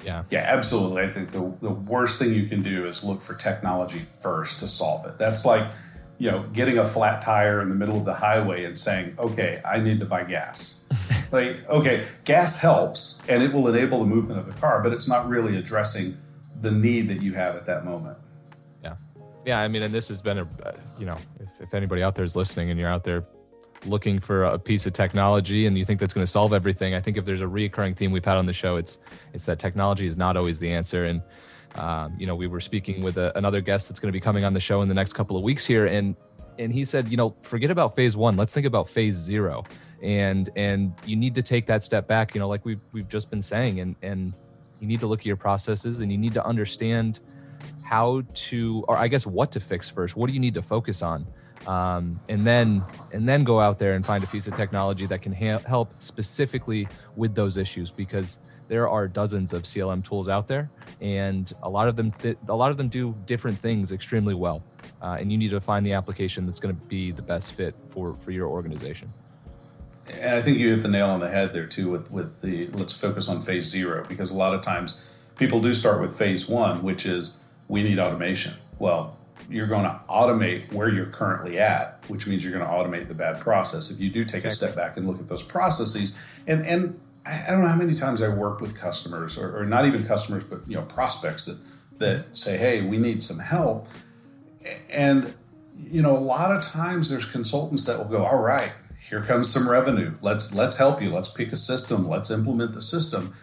yeah. 0.04 0.24
Yeah, 0.30 0.46
absolutely. 0.48 1.04
I 1.04 1.08
think 1.08 1.32
the, 1.32 1.56
the 1.62 1.72
worst 1.72 2.20
thing 2.20 2.34
you 2.34 2.48
can 2.48 2.62
do 2.62 2.86
is 2.86 3.04
look 3.04 3.22
for 3.22 3.36
technology 3.36 4.00
first 4.00 4.60
to 4.60 4.68
solve 4.68 5.06
it. 5.06 5.18
That's 5.18 5.46
like, 5.46 5.70
you 6.18 6.32
know, 6.32 6.44
getting 6.54 6.78
a 6.78 6.86
flat 6.86 7.22
tire 7.22 7.62
in 7.62 7.70
the 7.70 7.76
middle 7.76 7.98
of 7.98 8.06
the 8.06 8.14
highway 8.14 8.66
and 8.66 8.78
saying, 8.78 9.16
okay, 9.18 9.62
I 9.66 9.80
need 9.80 10.00
to 10.00 10.06
buy 10.06 10.24
gas. 10.24 10.90
like, 11.32 11.68
okay, 11.70 12.06
gas 12.26 12.62
helps 12.62 13.28
and 13.28 13.42
it 13.42 13.54
will 13.54 13.68
enable 13.68 14.00
the 14.00 14.06
movement 14.06 14.40
of 14.40 14.46
the 14.46 14.60
car, 14.60 14.82
but 14.82 14.94
it's 14.94 15.08
not 15.08 15.28
really 15.28 15.58
addressing 15.58 16.16
the 16.62 16.72
need 16.72 17.04
that 17.10 17.22
you 17.22 17.34
have 17.34 17.56
at 17.56 17.66
that 17.66 17.84
moment. 17.86 18.18
Yeah. 18.84 18.96
Yeah. 19.46 19.60
I 19.60 19.68
mean, 19.68 19.84
and 19.84 19.94
this 19.94 20.08
has 20.10 20.22
been 20.22 20.40
a, 20.40 20.48
you 21.00 21.06
know, 21.06 21.18
if, 21.40 21.50
if 21.60 21.74
anybody 21.74 22.04
out 22.04 22.16
there 22.16 22.26
is 22.26 22.36
listening 22.36 22.70
and 22.70 22.80
you're 22.80 22.90
out 22.90 23.04
there 23.04 23.24
looking 23.86 24.20
for 24.20 24.44
a 24.44 24.60
piece 24.60 24.86
of 24.86 24.94
technology 24.94 25.66
and 25.66 25.78
you 25.78 25.86
think 25.86 26.00
that's 26.00 26.14
going 26.14 26.26
to 26.26 26.32
solve 26.32 26.54
everything, 26.54 26.94
I 26.94 27.02
think 27.02 27.18
if 27.18 27.26
there's 27.26 27.42
a 27.42 27.48
recurring 27.48 27.96
theme 27.96 28.12
we've 28.12 28.26
had 28.26 28.38
on 28.38 28.46
the 28.46 28.54
show, 28.54 28.76
it's 28.76 29.00
it's 29.34 29.46
that 29.46 29.60
technology 29.60 30.06
is 30.06 30.18
not 30.18 30.38
always 30.38 30.60
the 30.60 30.72
answer. 30.72 31.06
And 31.06 31.22
um, 31.76 32.16
you 32.20 32.28
know, 32.28 32.36
we 32.36 32.48
were 32.48 32.60
speaking 32.60 33.02
with 33.02 33.18
a, 33.18 33.36
another 33.38 33.62
guest 33.62 33.90
that's 33.90 34.00
going 34.00 34.10
to 34.10 34.14
be 34.14 34.20
coming 34.20 34.44
on 34.44 34.54
the 34.54 34.60
show 34.60 34.82
in 34.82 34.88
the 34.88 34.94
next 34.94 35.14
couple 35.14 35.36
of 35.38 35.44
weeks 35.44 35.66
here, 35.66 35.88
and 35.88 36.16
and 36.60 36.72
he 36.72 36.86
said, 36.86 37.08
you 37.08 37.18
know, 37.18 37.36
forget 37.42 37.72
about 37.72 37.96
phase 37.96 38.16
one. 38.16 38.38
Let's 38.38 38.54
think 38.54 38.66
about 38.66 38.88
phase 38.90 39.16
zero. 39.16 39.64
And 40.02 40.50
and 40.56 40.94
you 41.06 41.16
need 41.16 41.34
to 41.36 41.42
take 41.42 41.66
that 41.68 41.84
step 41.84 42.08
back. 42.08 42.36
You 42.36 42.42
know, 42.42 42.48
like 42.48 42.66
we've 42.66 42.82
we've 42.92 43.08
just 43.08 43.30
been 43.30 43.42
saying, 43.42 43.80
and 43.80 43.96
and 44.04 44.34
you 44.80 44.88
need 44.88 45.00
to 45.00 45.08
look 45.08 45.22
at 45.22 45.26
your 45.26 45.38
processes, 45.38 46.02
and 46.02 46.12
you 46.12 46.18
need 46.18 46.34
to 46.34 46.46
understand 46.46 47.22
how 47.84 48.24
to, 48.34 48.84
or 48.88 48.98
I 48.98 49.08
guess 49.08 49.26
what 49.26 49.52
to 49.54 49.60
fix 49.60 49.90
first. 49.90 50.16
What 50.16 50.28
do 50.28 50.34
you 50.34 50.40
need 50.40 50.54
to 50.56 50.62
focus 50.62 51.02
on? 51.02 51.26
Um, 51.68 52.20
and 52.30 52.46
then 52.46 52.82
and 53.14 53.28
then 53.28 53.44
go 53.44 53.60
out 53.60 53.80
there 53.80 53.94
and 53.94 54.06
find 54.06 54.24
a 54.24 54.28
piece 54.28 54.48
of 54.48 54.56
technology 54.56 55.06
that 55.06 55.22
can 55.22 55.34
ha- 55.34 55.60
help 55.68 55.94
specifically 56.00 56.88
with 57.16 57.36
those 57.36 57.58
issues 57.58 57.92
because 57.92 58.40
there 58.68 58.88
are 58.88 59.08
dozens 59.08 59.54
of 59.54 59.64
CLM 59.64 60.04
tools 60.04 60.30
out 60.30 60.48
there, 60.48 60.70
and 61.02 61.52
a 61.62 61.70
lot 61.70 61.88
of 61.88 61.96
them 61.96 62.12
th- 62.12 62.38
a 62.48 62.56
lot 62.56 62.72
of 62.72 62.78
them 62.78 62.88
do 62.88 63.16
different 63.26 63.58
things 63.58 63.92
extremely 63.92 64.34
well, 64.34 64.64
uh, 65.02 65.18
and 65.20 65.32
you 65.32 65.38
need 65.38 65.50
to 65.50 65.60
find 65.60 65.86
the 65.86 65.94
application 65.94 66.46
that's 66.46 66.60
going 66.60 66.76
to 66.76 66.86
be 66.88 67.12
the 67.12 67.22
best 67.22 67.54
fit 67.54 67.76
for 67.90 68.14
for 68.14 68.32
your 68.32 68.48
organization. 68.48 69.10
and 70.22 70.36
I 70.36 70.42
think 70.42 70.58
you 70.58 70.70
hit 70.74 70.82
the 70.82 70.90
nail 70.90 71.08
on 71.10 71.20
the 71.20 71.30
head 71.30 71.54
there 71.54 71.68
too 71.68 71.90
with 71.90 72.12
with 72.12 72.42
the 72.42 72.68
let's 72.68 73.00
focus 73.00 73.30
on 73.30 73.42
phase 73.42 73.66
zero 73.66 74.06
because 74.08 74.32
a 74.32 74.38
lot 74.38 74.54
of 74.54 74.62
times 74.62 75.32
people 75.38 75.62
do 75.62 75.74
start 75.74 76.02
with 76.02 76.18
phase 76.18 76.50
one, 76.50 76.84
which 76.84 77.06
is 77.06 77.44
we 77.68 77.84
need 77.84 78.00
automation. 78.00 78.54
Well, 78.80 79.18
you're 79.50 79.68
going 79.68 79.84
to 79.84 80.00
automate 80.10 80.72
where 80.74 80.90
you're 80.90 81.08
currently 81.08 81.60
at, 81.60 82.00
which 82.08 82.28
means 82.28 82.44
you're 82.44 82.58
going 82.58 82.66
to 82.66 82.72
automate 82.72 83.08
the 83.08 83.14
bad 83.14 83.40
process. 83.40 83.92
If 83.92 84.00
you 84.00 84.10
do 84.10 84.26
take 84.26 84.46
a 84.46 84.52
step 84.52 84.76
back 84.76 84.98
and 84.98 85.08
look 85.08 85.20
at 85.20 85.28
those 85.28 85.44
processes, 85.44 86.42
and 86.48 86.66
and 86.66 87.00
I 87.26 87.52
don't 87.52 87.62
know 87.62 87.70
how 87.70 87.78
many 87.78 87.96
times 87.96 88.22
I 88.22 88.30
work 88.30 88.60
with 88.60 88.80
customers, 88.80 89.38
or, 89.38 89.58
or 89.58 89.66
not 89.66 89.86
even 89.86 90.06
customers, 90.06 90.50
but 90.50 90.68
you 90.68 90.76
know 90.76 90.84
prospects 90.84 91.46
that 91.46 92.00
that 92.00 92.38
say, 92.38 92.58
"Hey, 92.58 92.82
we 92.82 92.98
need 92.98 93.24
some 93.24 93.40
help," 93.40 93.88
and 94.92 95.34
you 95.78 96.02
know 96.02 96.16
a 96.16 96.20
lot 96.20 96.56
of 96.56 96.62
times 96.62 97.10
there's 97.10 97.30
consultants 97.30 97.86
that 97.86 97.98
will 97.98 98.10
go, 98.10 98.26
"All 98.26 98.42
right, 98.42 98.74
here 99.10 99.22
comes 99.22 99.50
some 99.50 99.70
revenue. 99.70 100.14
Let's 100.22 100.54
let's 100.54 100.78
help 100.78 101.02
you. 101.02 101.12
Let's 101.12 101.32
pick 101.32 101.52
a 101.52 101.58
system. 101.58 102.08
Let's 102.08 102.32
implement 102.32 102.74
the 102.74 102.82
system." 102.82 103.34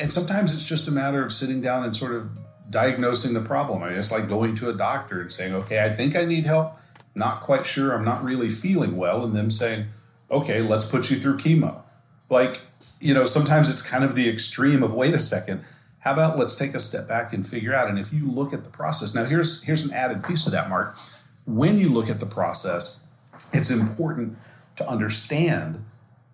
And 0.00 0.12
sometimes 0.12 0.54
it's 0.54 0.64
just 0.64 0.86
a 0.86 0.92
matter 0.92 1.24
of 1.24 1.32
sitting 1.32 1.60
down 1.60 1.84
and 1.84 1.96
sort 1.96 2.14
of 2.14 2.30
diagnosing 2.70 3.34
the 3.34 3.40
problem. 3.40 3.82
I 3.82 3.88
mean, 3.88 3.98
it's 3.98 4.12
like 4.12 4.28
going 4.28 4.54
to 4.56 4.68
a 4.68 4.74
doctor 4.74 5.20
and 5.20 5.32
saying, 5.32 5.54
"Okay, 5.54 5.84
I 5.84 5.90
think 5.90 6.16
I 6.16 6.24
need 6.24 6.44
help. 6.44 6.76
Not 7.14 7.40
quite 7.40 7.66
sure. 7.66 7.94
I'm 7.94 8.04
not 8.04 8.22
really 8.22 8.48
feeling 8.48 8.96
well," 8.96 9.24
and 9.24 9.34
them 9.34 9.50
saying, 9.50 9.86
"Okay, 10.30 10.60
let's 10.60 10.90
put 10.90 11.10
you 11.10 11.16
through 11.16 11.38
chemo." 11.38 11.82
Like 12.28 12.60
you 13.00 13.14
know, 13.14 13.26
sometimes 13.26 13.70
it's 13.70 13.88
kind 13.88 14.04
of 14.04 14.14
the 14.14 14.28
extreme 14.28 14.82
of 14.82 14.92
wait 14.92 15.14
a 15.14 15.18
second. 15.18 15.62
How 16.00 16.12
about 16.12 16.38
let's 16.38 16.56
take 16.56 16.74
a 16.74 16.80
step 16.80 17.08
back 17.08 17.32
and 17.32 17.46
figure 17.46 17.74
out? 17.74 17.88
And 17.88 17.98
if 17.98 18.12
you 18.12 18.26
look 18.26 18.52
at 18.52 18.64
the 18.64 18.70
process, 18.70 19.14
now 19.14 19.24
here's 19.24 19.64
here's 19.64 19.84
an 19.84 19.94
added 19.94 20.24
piece 20.24 20.46
of 20.46 20.52
that, 20.52 20.68
Mark. 20.68 20.96
When 21.46 21.78
you 21.78 21.88
look 21.88 22.10
at 22.10 22.20
the 22.20 22.26
process, 22.26 23.10
it's 23.52 23.70
important 23.70 24.36
to 24.76 24.88
understand 24.88 25.84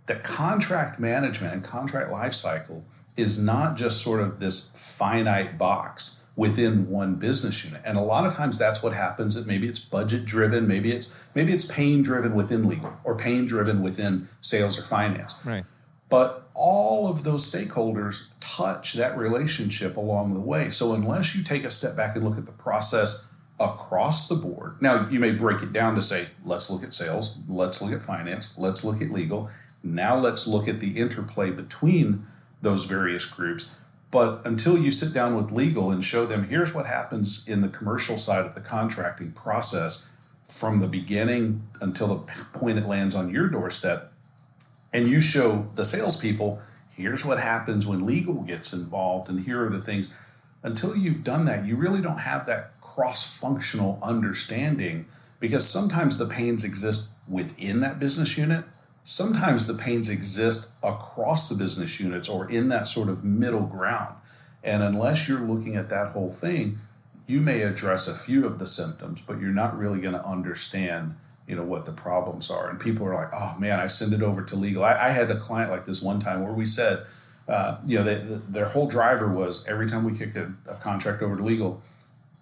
that 0.07 0.23
contract 0.23 1.01
management 1.01 1.55
and 1.55 1.65
contract 1.65 2.11
lifecycle 2.11 2.83
is 3.17 3.43
not 3.43 3.77
just 3.77 4.03
sort 4.03 4.21
of 4.21 4.39
this 4.39 4.97
finite 4.99 5.57
box 5.57 6.24
within 6.37 6.89
one 6.91 7.15
business 7.15 7.65
unit. 7.65 7.81
And 7.85 7.97
a 7.97 8.01
lot 8.01 8.27
of 8.27 8.35
times 8.35 8.59
that's 8.59 8.83
what 8.83 8.93
happens. 8.93 9.35
That 9.37 9.47
maybe 9.47 9.69
it's 9.69 9.79
budget 9.79 10.25
driven, 10.25 10.67
maybe 10.67 10.91
it's 10.91 11.35
maybe 11.35 11.53
it's 11.53 11.73
pain 11.73 12.03
driven 12.03 12.35
within 12.35 12.69
legal 12.69 12.93
or 13.05 13.17
pain 13.17 13.47
driven 13.47 13.83
within 13.83 14.29
sales 14.41 14.79
or 14.79 14.83
finance. 14.83 15.45
Right. 15.47 15.65
But 16.09 16.49
all 16.55 17.11
of 17.11 17.25
those 17.25 17.51
stakeholders 17.51 18.33
touch 18.41 18.95
that 18.95 19.17
relationship 19.17 19.97
along 19.97 20.35
the 20.35 20.41
way. 20.41 20.71
So 20.71 20.95
unless 20.95 21.37
you 21.37 21.43
take 21.43 21.65
a 21.65 21.71
step 21.71 21.97
back 21.97 22.15
and 22.15 22.25
look 22.25 22.39
at 22.39 22.47
the 22.47 22.53
process 22.53 23.35
across 23.59 24.29
the 24.29 24.35
board, 24.35 24.81
now 24.81 25.09
you 25.09 25.19
may 25.19 25.33
break 25.33 25.63
it 25.63 25.73
down 25.73 25.95
to 25.95 26.03
say, 26.03 26.27
let's 26.45 26.71
look 26.71 26.85
at 26.85 26.95
sales, 26.95 27.43
let's 27.49 27.81
look 27.83 27.93
at 27.93 28.03
finance, 28.03 28.59
let's 28.59 28.85
look 28.85 29.01
at 29.01 29.11
legal. 29.11 29.51
Now 29.83 30.17
let's 30.17 30.47
look 30.47 30.69
at 30.69 30.81
the 30.81 30.97
interplay 30.99 31.51
between 31.51 32.25
those 32.63 32.85
various 32.85 33.27
groups. 33.27 33.77
But 34.15 34.43
until 34.45 34.79
you 34.79 34.93
sit 34.93 35.13
down 35.13 35.35
with 35.35 35.51
legal 35.51 35.91
and 35.91 36.05
show 36.05 36.25
them, 36.25 36.45
here's 36.45 36.73
what 36.73 36.87
happens 36.87 37.49
in 37.49 37.63
the 37.63 37.69
commercial 37.69 38.17
side 38.17 38.47
of 38.47 38.55
the 38.55 38.61
contracting 38.61 39.33
process 39.33 40.17
from 40.45 40.79
the 40.79 40.87
beginning 40.87 41.63
until 41.81 42.07
the 42.07 42.33
point 42.57 42.79
it 42.79 42.87
lands 42.87 43.17
on 43.17 43.29
your 43.29 43.49
doorstep, 43.49 44.13
and 44.93 45.09
you 45.09 45.21
show 45.21 45.67
the 45.75 45.85
salespeople, 45.85 46.61
here's 46.97 47.25
what 47.25 47.41
happens 47.41 47.89
when 47.89 48.07
legal 48.07 48.43
gets 48.43 48.73
involved, 48.73 49.29
and 49.29 49.41
here 49.41 49.67
are 49.67 49.69
the 49.69 49.81
things. 49.81 50.41
Until 50.63 50.97
you've 50.97 51.25
done 51.25 51.45
that, 51.47 51.67
you 51.67 51.75
really 51.75 52.01
don't 52.01 52.21
have 52.21 52.47
that 52.47 52.81
cross 52.81 53.37
functional 53.37 53.99
understanding 54.01 55.07
because 55.41 55.69
sometimes 55.69 56.19
the 56.19 56.33
pains 56.33 56.65
exist 56.65 57.17
within 57.29 57.81
that 57.81 57.99
business 57.99 58.39
unit. 58.39 58.65
Sometimes 59.05 59.67
the 59.67 59.75
pains 59.75 60.11
exist 60.11 60.79
across 60.83 61.49
the 61.49 61.57
business 61.57 62.01
units 62.01 62.29
or 62.29 62.51
in 62.51 62.69
that 62.71 62.87
sort 62.87 63.09
of 63.09 63.23
middle 63.25 63.67
ground. 63.67 64.17
And 64.63 64.83
unless 64.83 65.29
you're 65.29 65.41
looking 65.41 65.77
at 65.77 65.91
that 65.91 66.13
whole 66.13 66.31
thing, 66.31 66.79
you 67.27 67.41
may 67.41 67.63
address 67.63 68.09
a 68.09 68.27
few 68.27 68.47
of 68.47 68.59
the 68.59 68.67
symptoms, 68.67 69.21
but 69.21 69.41
you're 69.41 69.51
not 69.51 69.79
really 69.79 70.01
going 70.01 70.15
to 70.15 70.25
understand 70.25 71.17
you 71.47 71.55
know 71.55 71.63
what 71.63 71.85
the 71.85 71.93
problems 71.93 72.51
are. 72.51 72.71
And 72.71 72.81
people 72.81 73.07
are 73.07 73.15
like 73.15 73.29
oh 73.33 73.55
man 73.59 73.79
i 73.79 73.87
send 73.87 74.15
it 74.15 74.23
over 74.23 74.43
to 74.43 74.57
legal. 74.57 74.83
I, 74.83 74.95
I 74.95 75.09
had 75.11 75.31
a 75.31 75.37
client 75.37 75.71
like 75.71 75.85
this 75.85 76.03
one 76.03 76.19
time 76.19 76.43
where 76.43 76.55
we 76.55 76.65
said 76.65 77.05
uh, 77.47 77.79
you 77.85 77.99
know 77.99 78.05
they, 78.05 78.15
their 78.49 78.65
whole 78.65 78.89
driver 78.89 79.29
was 79.29 79.67
every 79.69 79.87
time 79.87 80.05
we 80.05 80.17
kick 80.17 80.35
a, 80.37 80.55
a 80.67 80.75
contract 80.77 81.21
over 81.23 81.37
to 81.37 81.43
legal 81.43 81.83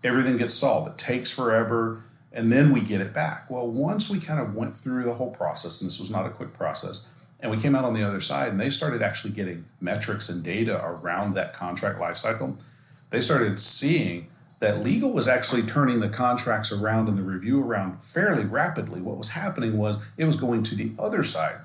everything 0.05 0.37
gets 0.37 0.55
stalled. 0.55 0.89
It 0.89 0.99
takes 0.99 1.33
forever 1.33 2.01
and 2.33 2.51
then 2.51 2.73
we 2.73 2.81
get 2.81 3.01
it 3.01 3.13
back 3.13 3.49
well 3.51 3.67
once 3.67 4.11
we 4.11 4.19
kind 4.19 4.41
of 4.41 4.55
went 4.55 4.75
through 4.75 5.05
the 5.05 5.15
whole 5.15 5.31
process 5.31 5.81
and 5.81 5.89
this 5.89 6.01
was 6.01 6.11
not 6.11 6.27
a 6.27 6.31
quick 6.31 6.53
process 6.53 7.09
and 7.41 7.51
we 7.51 7.57
came 7.57 7.75
out 7.75 7.85
on 7.85 7.95
the 7.95 8.03
other 8.03 8.21
side 8.21 8.49
and 8.49 8.61
they 8.61 8.71
started 8.71 9.03
actually 9.03 9.33
getting 9.33 9.65
metrics 9.81 10.29
and 10.29 10.45
data 10.45 10.81
around 10.85 11.35
that 11.35 11.53
contract 11.53 11.99
lifecycle 11.99 12.63
they 13.11 13.21
started 13.21 13.61
seeing 13.61 14.27
that 14.63 14.79
legal 14.79 15.13
was 15.13 15.27
actually 15.27 15.63
turning 15.63 15.99
the 15.99 16.09
contracts 16.09 16.71
around 16.73 17.09
and 17.09 17.19
the 17.19 17.23
review 17.23 17.61
around 17.61 18.01
fairly 18.01 18.45
rapidly. 18.45 19.01
What 19.01 19.19
was 19.19 19.31
happening 19.31 19.77
was 19.77 20.13
it 20.17 20.25
was 20.25 20.37
going 20.37 20.63
to 20.63 20.77
the 20.77 20.93
other 21.01 21.25
side, 21.25 21.57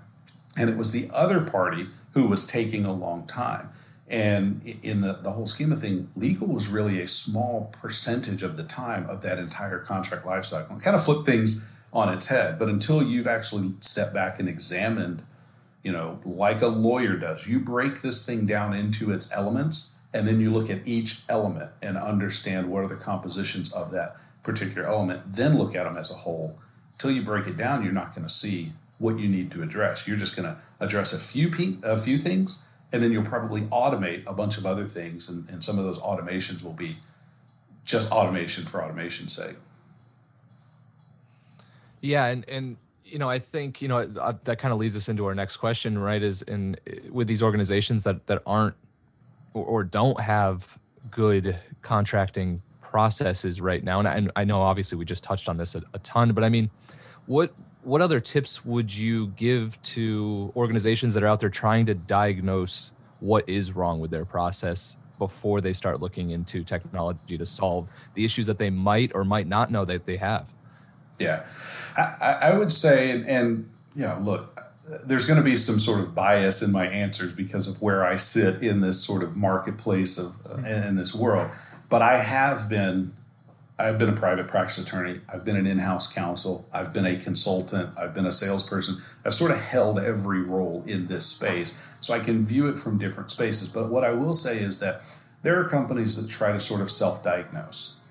and 0.57 0.67
it 0.67 0.75
was 0.75 0.93
the 0.93 1.07
other 1.15 1.39
party 1.39 1.86
who 2.15 2.27
was 2.27 2.47
taking 2.47 2.86
a 2.86 2.91
long 2.91 3.27
time. 3.27 3.69
And 4.09 4.61
in 4.83 5.01
the, 5.01 5.13
the 5.13 5.31
whole 5.31 5.47
scheme 5.47 5.71
of 5.71 5.79
thing, 5.79 6.07
legal 6.15 6.47
was 6.47 6.69
really 6.69 7.01
a 7.01 7.07
small 7.07 7.73
percentage 7.81 8.41
of 8.41 8.55
the 8.55 8.63
time 8.63 9.09
of 9.09 9.21
that 9.23 9.37
entire 9.37 9.79
contract 9.79 10.25
lifecycle. 10.25 10.77
It 10.77 10.83
kind 10.83 10.95
of 10.95 11.03
flip 11.03 11.25
things 11.25 11.83
on 11.91 12.13
its 12.13 12.29
head. 12.29 12.57
But 12.57 12.69
until 12.69 13.03
you've 13.03 13.27
actually 13.27 13.71
stepped 13.81 14.13
back 14.13 14.39
and 14.39 14.47
examined, 14.47 15.23
you 15.83 15.91
know, 15.91 16.19
like 16.23 16.61
a 16.61 16.67
lawyer 16.67 17.17
does, 17.17 17.47
you 17.47 17.59
break 17.59 18.01
this 18.01 18.25
thing 18.25 18.45
down 18.45 18.73
into 18.73 19.11
its 19.11 19.35
elements 19.35 19.97
and 20.13 20.27
then 20.27 20.39
you 20.39 20.49
look 20.49 20.69
at 20.69 20.87
each 20.87 21.21
element 21.29 21.69
and 21.81 21.97
understand 21.97 22.69
what 22.69 22.83
are 22.83 22.87
the 22.87 22.95
compositions 22.95 23.71
of 23.73 23.91
that 23.91 24.15
particular 24.43 24.87
element 24.87 25.21
then 25.27 25.57
look 25.57 25.75
at 25.75 25.83
them 25.83 25.97
as 25.97 26.11
a 26.11 26.15
whole 26.15 26.57
until 26.93 27.11
you 27.11 27.21
break 27.21 27.47
it 27.47 27.57
down 27.57 27.83
you're 27.83 27.93
not 27.93 28.15
going 28.15 28.25
to 28.25 28.33
see 28.33 28.71
what 28.97 29.19
you 29.19 29.27
need 29.27 29.51
to 29.51 29.61
address 29.61 30.07
you're 30.07 30.17
just 30.17 30.35
going 30.35 30.47
to 30.47 30.57
address 30.79 31.13
a 31.13 31.17
few 31.17 31.49
pe- 31.49 31.77
a 31.83 31.97
few 31.97 32.17
things 32.17 32.73
and 32.91 33.03
then 33.03 33.12
you'll 33.12 33.24
probably 33.24 33.62
automate 33.62 34.25
a 34.27 34.34
bunch 34.34 34.58
of 34.58 34.65
other 34.65 34.86
things 34.86 35.29
and, 35.29 35.50
and 35.50 35.63
some 35.63 35.77
of 35.77 35.86
those 35.86 36.00
automations 36.00 36.63
will 36.63 36.74
be 36.74 36.96
just 37.86 38.12
automation 38.12 38.65
for 38.65 38.84
automation's 38.84 39.36
sake. 39.36 39.56
Yeah 42.01 42.25
and 42.25 42.48
and 42.48 42.77
you 43.03 43.17
know 43.20 43.29
i 43.29 43.39
think 43.39 43.82
you 43.82 43.88
know 43.88 44.00
uh, 44.00 44.34
that 44.44 44.60
kind 44.60 44.72
of 44.72 44.77
leads 44.79 44.96
us 44.96 45.10
into 45.10 45.25
our 45.25 45.34
next 45.34 45.58
question 45.58 45.98
right 45.98 46.22
is 46.22 46.41
in 46.41 46.75
with 47.10 47.27
these 47.27 47.41
organizations 47.41 48.03
that 48.03 48.27
that 48.27 48.41
aren't 48.46 48.75
or, 49.53 49.84
don't 49.84 50.20
have 50.20 50.77
good 51.10 51.58
contracting 51.82 52.62
processes 52.79 53.60
right 53.60 53.84
now 53.84 53.98
and 54.00 54.08
I, 54.08 54.13
and 54.15 54.32
I, 54.36 54.44
know 54.44 54.62
obviously 54.62 55.00
we 55.00 55.06
just 55.06 55.24
touched 55.24 55.50
on 55.50 55.58
this 55.58 55.74
a, 55.74 55.82
a 55.96 56.00
ton 56.00 56.34
but 56.34 56.44
i 56.44 56.50
mean 56.50 56.70
what 57.25 57.51
what 57.88 58.01
other 58.01 58.20
tips 58.20 58.65
would 58.65 58.94
you 58.94 59.27
give 59.38 59.82
to 59.82 60.51
organizations 60.56 61.13
that 61.13 61.24
are 61.24 61.27
out 61.27 61.39
there 61.39 61.50
trying 61.50 61.86
to 61.86 61.96
diagnose 61.96 62.91
what 63.20 63.48
is 63.48 63.72
wrong 63.72 64.00
with 64.00 64.12
their 64.12 64.25
process 64.25 64.98
before 65.17 65.62
they 65.62 65.74
start 65.74 66.00
looking 66.01 66.29
into 66.29 66.63
technology 66.63 67.38
to 67.38 67.46
solve 67.46 67.89
the 68.13 68.25
issues 68.25 68.46
that 68.46 68.58
they 68.58 68.70
might 68.70 69.15
or 69.15 69.24
might 69.24 69.48
not 69.48 69.72
know 69.72 69.86
that 69.86 70.06
they 70.06 70.17
have 70.17 70.50
yeah 71.17 71.44
i, 71.98 72.39
I 72.44 72.58
would 72.58 72.72
say 72.72 73.10
and, 73.12 73.25
and 73.25 73.70
yeah 73.96 74.17
look 74.17 74.58
there's 75.06 75.25
going 75.25 75.38
to 75.38 75.44
be 75.44 75.56
some 75.56 75.79
sort 75.79 76.00
of 76.00 76.15
bias 76.15 76.65
in 76.65 76.72
my 76.72 76.86
answers 76.88 77.34
because 77.36 77.67
of 77.67 77.82
where 77.82 78.06
I 78.06 78.15
sit 78.15 78.62
in 78.62 78.82
this 78.82 79.03
sort 79.03 79.22
of 79.22 79.36
marketplace 79.36 80.17
of 80.17 80.63
in 80.65 80.96
this 80.96 81.13
world. 81.13 81.51
But 81.89 82.01
I 82.01 82.20
have 82.20 82.70
been 82.70 83.12
I've 83.79 84.00
been 84.00 84.10
a 84.10 84.13
private 84.13 84.48
practice 84.48 84.79
attorney. 84.79 85.19
I've 85.31 85.46
been 85.46 85.55
an 85.55 85.67
in-house 85.67 86.12
counsel. 86.12 86.67
I've 86.74 86.93
been 86.93 87.05
a 87.05 87.15
consultant. 87.15 87.96
I've 87.98 88.13
been 88.13 88.25
a 88.25 88.31
salesperson. 88.31 88.96
I've 89.24 89.36
sort 89.36 89.51
of 89.51 89.62
held 89.62 90.00
every 90.00 90.41
role 90.41 90.84
in 90.88 91.07
this 91.07 91.27
space, 91.27 91.96
so 92.01 92.15
I 92.15 92.19
can 92.19 92.43
view 92.43 92.67
it 92.67 92.77
from 92.77 92.98
different 92.98 93.29
spaces. 93.29 93.69
But 93.69 93.89
what 93.89 94.03
I 94.03 94.12
will 94.12 94.34
say 94.34 94.57
is 94.57 94.79
that 94.79 95.01
there 95.43 95.60
are 95.60 95.69
companies 95.69 96.19
that 96.19 96.31
try 96.31 96.51
to 96.51 96.60
sort 96.60 96.81
of 96.81 96.89
self-diagnose, 96.89 98.01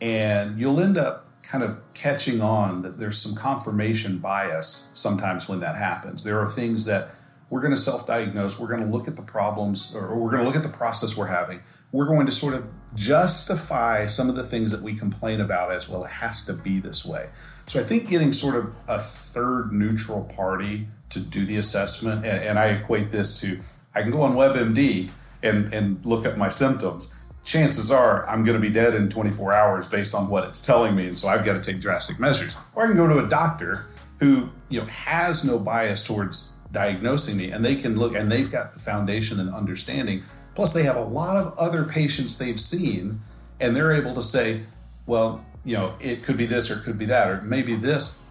and 0.00 0.58
you'll 0.58 0.80
end 0.80 0.96
up 0.96 1.26
kind 1.42 1.62
of 1.62 1.78
catching 1.92 2.40
on 2.40 2.82
that 2.82 2.98
there's 2.98 3.18
some 3.18 3.36
confirmation 3.36 4.18
bias 4.18 4.92
sometimes 4.94 5.48
when 5.48 5.60
that 5.60 5.76
happens. 5.76 6.24
There 6.24 6.38
are 6.38 6.48
things 6.48 6.86
that 6.86 7.10
we're 7.50 7.60
going 7.60 7.74
to 7.74 7.76
self 7.76 8.06
diagnose, 8.06 8.58
we're 8.58 8.68
going 8.68 8.80
to 8.80 8.90
look 8.90 9.08
at 9.08 9.16
the 9.16 9.22
problems, 9.22 9.94
or 9.94 10.18
we're 10.18 10.30
going 10.30 10.42
to 10.42 10.46
look 10.46 10.56
at 10.56 10.62
the 10.62 10.74
process 10.74 11.18
we're 11.18 11.26
having. 11.26 11.60
We're 11.90 12.06
going 12.06 12.24
to 12.24 12.32
sort 12.32 12.54
of 12.54 12.64
justify 12.94 14.06
some 14.06 14.28
of 14.28 14.34
the 14.34 14.44
things 14.44 14.70
that 14.72 14.82
we 14.82 14.94
complain 14.94 15.40
about 15.40 15.72
as 15.72 15.88
well. 15.88 16.04
It 16.04 16.10
has 16.10 16.44
to 16.46 16.52
be 16.52 16.78
this 16.80 17.04
way. 17.04 17.28
So 17.66 17.80
I 17.80 17.82
think 17.82 18.08
getting 18.08 18.32
sort 18.32 18.56
of 18.56 18.74
a 18.88 18.98
third 18.98 19.72
neutral 19.72 20.24
party 20.24 20.86
to 21.10 21.20
do 21.20 21.44
the 21.44 21.56
assessment, 21.56 22.24
and, 22.24 22.42
and 22.42 22.58
I 22.58 22.68
equate 22.68 23.10
this 23.10 23.40
to 23.40 23.58
I 23.94 24.02
can 24.02 24.10
go 24.10 24.22
on 24.22 24.32
WebMD 24.32 25.10
and, 25.42 25.72
and 25.72 26.04
look 26.04 26.24
at 26.24 26.38
my 26.38 26.48
symptoms 26.48 27.22
chances 27.44 27.90
are 27.90 28.28
I'm 28.28 28.44
going 28.44 28.60
to 28.60 28.60
be 28.60 28.72
dead 28.72 28.94
in 28.94 29.08
24 29.08 29.52
hours 29.52 29.88
based 29.88 30.14
on 30.14 30.28
what 30.28 30.44
it's 30.44 30.64
telling 30.64 30.94
me. 30.94 31.08
And 31.08 31.18
so 31.18 31.28
I've 31.28 31.44
got 31.44 31.54
to 31.54 31.64
take 31.64 31.80
drastic 31.80 32.20
measures. 32.20 32.56
Or 32.74 32.84
I 32.84 32.86
can 32.86 32.96
go 32.96 33.08
to 33.08 33.24
a 33.24 33.28
doctor 33.28 33.86
who, 34.20 34.50
you 34.68 34.80
know, 34.80 34.86
has 34.86 35.44
no 35.44 35.58
bias 35.58 36.06
towards 36.06 36.56
diagnosing 36.70 37.36
me 37.36 37.50
and 37.50 37.64
they 37.64 37.74
can 37.74 37.98
look 37.98 38.14
and 38.14 38.30
they've 38.32 38.50
got 38.50 38.72
the 38.72 38.78
foundation 38.78 39.38
and 39.38 39.52
understanding 39.52 40.22
plus 40.54 40.72
they 40.72 40.82
have 40.84 40.96
a 40.96 41.04
lot 41.04 41.36
of 41.36 41.56
other 41.58 41.84
patients 41.84 42.38
they've 42.38 42.60
seen 42.60 43.20
and 43.60 43.74
they're 43.74 43.92
able 43.92 44.14
to 44.14 44.22
say 44.22 44.60
well 45.06 45.44
you 45.64 45.76
know 45.76 45.92
it 46.00 46.22
could 46.22 46.36
be 46.36 46.46
this 46.46 46.70
or 46.70 46.74
it 46.74 46.82
could 46.82 46.98
be 46.98 47.06
that 47.06 47.28
or 47.28 47.40
maybe 47.42 47.74
this 47.74 48.24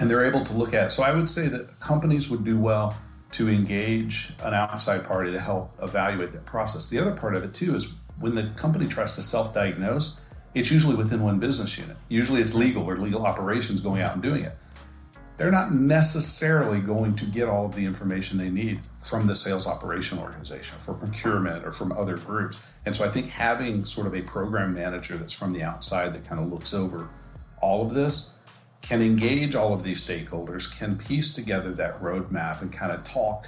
and 0.00 0.08
they're 0.08 0.24
able 0.24 0.44
to 0.44 0.54
look 0.54 0.72
at 0.72 0.86
it. 0.86 0.90
So 0.90 1.02
i 1.02 1.14
would 1.14 1.28
say 1.28 1.48
that 1.48 1.80
companies 1.80 2.30
would 2.30 2.44
do 2.44 2.58
well 2.58 2.96
to 3.32 3.48
engage 3.48 4.32
an 4.42 4.54
outside 4.54 5.04
party 5.04 5.30
to 5.32 5.38
help 5.38 5.70
evaluate 5.82 6.32
that 6.32 6.46
process. 6.46 6.88
The 6.88 6.98
other 6.98 7.14
part 7.14 7.34
of 7.34 7.44
it 7.44 7.52
too 7.52 7.74
is 7.74 8.00
when 8.18 8.34
the 8.34 8.44
company 8.56 8.88
tries 8.88 9.14
to 9.16 9.22
self-diagnose 9.22 10.24
it's 10.54 10.72
usually 10.72 10.96
within 10.96 11.22
one 11.22 11.38
business 11.38 11.78
unit. 11.78 11.96
Usually 12.08 12.40
it's 12.40 12.54
legal 12.54 12.84
or 12.84 12.96
legal 12.96 13.26
operations 13.26 13.80
going 13.80 14.00
out 14.00 14.14
and 14.14 14.22
doing 14.22 14.42
it 14.42 14.54
they're 15.38 15.52
not 15.52 15.72
necessarily 15.72 16.80
going 16.80 17.14
to 17.14 17.24
get 17.24 17.48
all 17.48 17.66
of 17.66 17.76
the 17.76 17.86
information 17.86 18.38
they 18.38 18.50
need 18.50 18.80
from 19.00 19.28
the 19.28 19.34
sales 19.36 19.68
operation 19.68 20.18
organization, 20.18 20.76
for 20.78 20.92
procurement, 20.94 21.64
or 21.64 21.70
from 21.70 21.92
other 21.92 22.16
groups. 22.16 22.76
And 22.84 22.94
so 22.94 23.04
I 23.04 23.08
think 23.08 23.28
having 23.28 23.84
sort 23.84 24.08
of 24.08 24.14
a 24.14 24.22
program 24.22 24.74
manager 24.74 25.16
that's 25.16 25.32
from 25.32 25.52
the 25.52 25.62
outside 25.62 26.12
that 26.12 26.26
kind 26.26 26.40
of 26.40 26.52
looks 26.52 26.74
over 26.74 27.08
all 27.62 27.86
of 27.86 27.94
this 27.94 28.42
can 28.82 29.00
engage 29.00 29.54
all 29.54 29.72
of 29.72 29.84
these 29.84 30.04
stakeholders, 30.04 30.78
can 30.78 30.96
piece 30.98 31.34
together 31.34 31.70
that 31.72 32.00
roadmap 32.00 32.60
and 32.60 32.72
kind 32.72 32.92
of 32.92 33.04
talk 33.04 33.46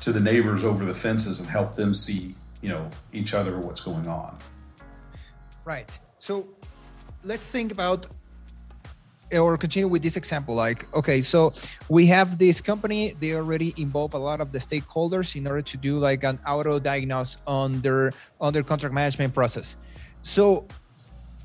to 0.00 0.12
the 0.12 0.20
neighbors 0.20 0.64
over 0.64 0.84
the 0.84 0.94
fences 0.94 1.40
and 1.40 1.48
help 1.48 1.74
them 1.74 1.94
see, 1.94 2.34
you 2.60 2.68
know, 2.68 2.88
each 3.12 3.32
other 3.32 3.58
what's 3.58 3.80
going 3.80 4.06
on. 4.06 4.36
Right. 5.64 5.88
So 6.18 6.48
let's 7.24 7.44
think 7.44 7.72
about 7.72 8.06
or 9.38 9.56
continue 9.56 9.88
with 9.88 10.02
this 10.02 10.16
example 10.16 10.54
like 10.54 10.86
okay 10.94 11.22
so 11.22 11.52
we 11.88 12.06
have 12.06 12.38
this 12.38 12.60
company 12.60 13.14
they 13.20 13.34
already 13.34 13.72
involve 13.76 14.14
a 14.14 14.18
lot 14.18 14.40
of 14.40 14.52
the 14.52 14.58
stakeholders 14.58 15.36
in 15.36 15.46
order 15.46 15.62
to 15.62 15.76
do 15.76 15.98
like 15.98 16.24
an 16.24 16.38
auto 16.46 16.78
diagnose 16.78 17.38
on 17.46 17.80
their 17.80 18.12
on 18.40 18.52
their 18.52 18.62
contract 18.62 18.94
management 18.94 19.34
process. 19.34 19.76
So 20.22 20.66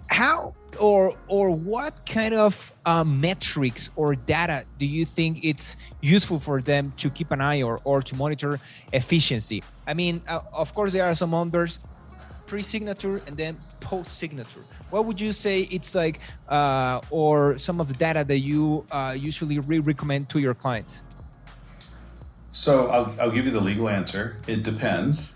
how 0.09 0.53
or 0.79 1.15
or 1.27 1.51
what 1.51 2.05
kind 2.07 2.33
of 2.33 2.71
um, 2.85 3.19
metrics 3.19 3.89
or 3.95 4.15
data 4.15 4.65
do 4.77 4.85
you 4.85 5.05
think 5.05 5.43
it's 5.43 5.75
useful 6.01 6.39
for 6.39 6.61
them 6.61 6.93
to 6.97 7.09
keep 7.09 7.31
an 7.31 7.41
eye 7.41 7.61
or 7.61 7.81
or 7.83 8.01
to 8.01 8.15
monitor 8.15 8.59
efficiency? 8.93 9.63
I 9.85 9.93
mean 9.93 10.21
uh, 10.27 10.39
of 10.53 10.73
course 10.73 10.93
there 10.93 11.05
are 11.05 11.15
some 11.15 11.31
numbers 11.31 11.79
pre-signature 12.47 13.19
and 13.27 13.37
then 13.37 13.57
post-signature. 13.81 14.61
What 14.89 15.05
would 15.05 15.19
you 15.19 15.31
say 15.31 15.61
it's 15.61 15.93
like 15.93 16.19
uh, 16.47 17.01
or 17.11 17.57
some 17.57 17.79
of 17.79 17.87
the 17.87 17.93
data 17.93 18.23
that 18.23 18.39
you 18.39 18.85
uh, 18.91 19.15
usually 19.17 19.59
re- 19.59 19.79
recommend 19.79 20.29
to 20.29 20.39
your 20.39 20.53
clients? 20.53 21.01
So 22.51 22.87
I'll, 22.87 23.13
I'll 23.21 23.31
give 23.31 23.45
you 23.45 23.51
the 23.51 23.61
legal 23.61 23.87
answer. 23.87 24.37
It 24.47 24.63
depends. 24.63 25.35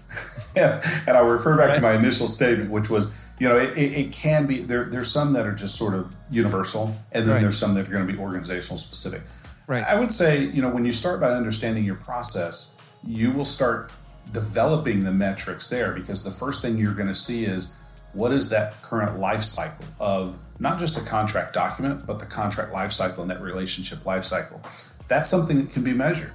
And 0.58 1.16
i'll 1.16 1.30
refer 1.30 1.56
back 1.56 1.70
right. 1.70 1.76
to 1.76 1.82
my 1.82 1.94
initial 1.94 2.28
statement 2.28 2.70
which 2.70 2.90
was 2.90 3.32
you 3.40 3.48
know 3.48 3.56
it, 3.56 3.78
it, 3.78 3.92
it, 4.02 4.12
can 4.12 4.48
be 4.48 4.58
there 4.58 4.84
there's 4.84 5.10
some 5.10 5.32
that 5.32 5.46
are 5.46 5.54
just 5.54 5.78
sort 5.78 5.94
of 5.94 6.14
universal 6.30 6.98
and 7.14 7.26
then 7.26 7.36
right. 7.36 7.42
there's 7.42 7.58
some 7.58 7.74
that 7.76 7.88
are 7.88 7.92
going 7.92 8.06
to 8.06 8.12
be 8.12 8.20
organizational 8.20 8.78
specific. 8.78 9.22
Right. 9.68 9.86
I 9.86 9.98
would 9.98 10.12
say 10.12 10.44
you 10.44 10.62
know 10.62 10.70
when 10.70 10.84
you 10.84 10.92
start 10.92 11.22
by 11.22 11.30
understanding 11.30 11.86
your 11.86 11.96
process 11.96 12.82
you 13.08 13.32
will 13.32 13.46
start 13.46 13.92
developing 14.32 15.04
the 15.04 15.12
metrics 15.12 15.70
there 15.70 15.94
because 15.94 16.24
the 16.24 16.32
first 16.32 16.62
thing 16.62 16.78
you're 16.78 16.94
going 16.94 17.08
to 17.08 17.16
see 17.16 17.46
is 17.46 17.78
what 18.14 18.32
is 18.32 18.50
that 18.50 18.82
current 18.82 19.20
life 19.20 19.42
cycle 19.42 19.86
of 20.00 20.38
not 20.60 20.80
just 20.80 21.02
the 21.02 21.10
contract 21.10 21.54
document, 21.54 22.06
but 22.06 22.20
the 22.20 22.26
contract 22.26 22.72
life 22.72 22.92
cycle 22.92 23.22
and 23.22 23.32
that 23.32 23.42
relationship 23.42 24.06
life 24.06 24.24
cycle. 24.24 24.62
That's 25.08 25.30
something 25.30 25.62
that 25.62 25.72
can 25.72 25.84
be 25.84 25.94
measured. 25.94 26.32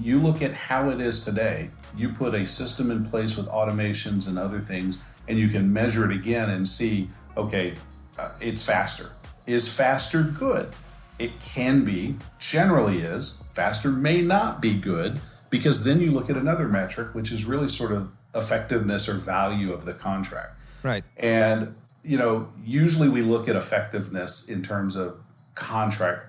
You 0.00 0.18
look 0.18 0.42
at 0.42 0.52
how 0.54 0.90
it 0.90 1.00
is 1.00 1.24
today, 1.24 1.70
you 1.96 2.10
put 2.10 2.34
a 2.34 2.46
system 2.46 2.90
in 2.90 3.04
place 3.04 3.36
with 3.36 3.46
automations 3.48 4.28
and 4.28 4.38
other 4.38 4.60
things, 4.60 5.02
and 5.28 5.38
you 5.38 5.48
can 5.48 5.72
measure 5.72 6.10
it 6.10 6.14
again 6.14 6.50
and 6.50 6.66
see, 6.66 7.08
okay, 7.36 7.74
uh, 8.18 8.30
it's 8.40 8.64
faster. 8.64 9.10
Is 9.46 9.74
faster 9.74 10.22
good? 10.22 10.70
It 11.18 11.32
can 11.40 11.84
be, 11.84 12.16
generally 12.38 12.98
is. 12.98 13.44
Faster 13.52 13.90
may 13.90 14.22
not 14.22 14.60
be 14.60 14.74
good 14.74 15.20
because 15.54 15.84
then 15.84 16.00
you 16.00 16.10
look 16.10 16.28
at 16.28 16.36
another 16.36 16.66
metric, 16.66 17.14
which 17.14 17.30
is 17.30 17.44
really 17.44 17.68
sort 17.68 17.92
of 17.92 18.10
effectiveness 18.34 19.08
or 19.08 19.14
value 19.14 19.72
of 19.72 19.84
the 19.84 19.92
contract. 19.92 20.60
Right. 20.82 21.04
And, 21.16 21.76
you 22.02 22.18
know, 22.18 22.48
usually 22.64 23.08
we 23.08 23.22
look 23.22 23.48
at 23.48 23.54
effectiveness 23.54 24.48
in 24.48 24.64
terms 24.64 24.96
of 24.96 25.16
contract. 25.54 26.26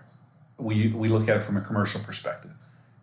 We, 0.59 0.89
we 0.89 1.07
look 1.07 1.27
at 1.27 1.37
it 1.37 1.43
from 1.43 1.57
a 1.57 1.61
commercial 1.61 2.01
perspective, 2.01 2.51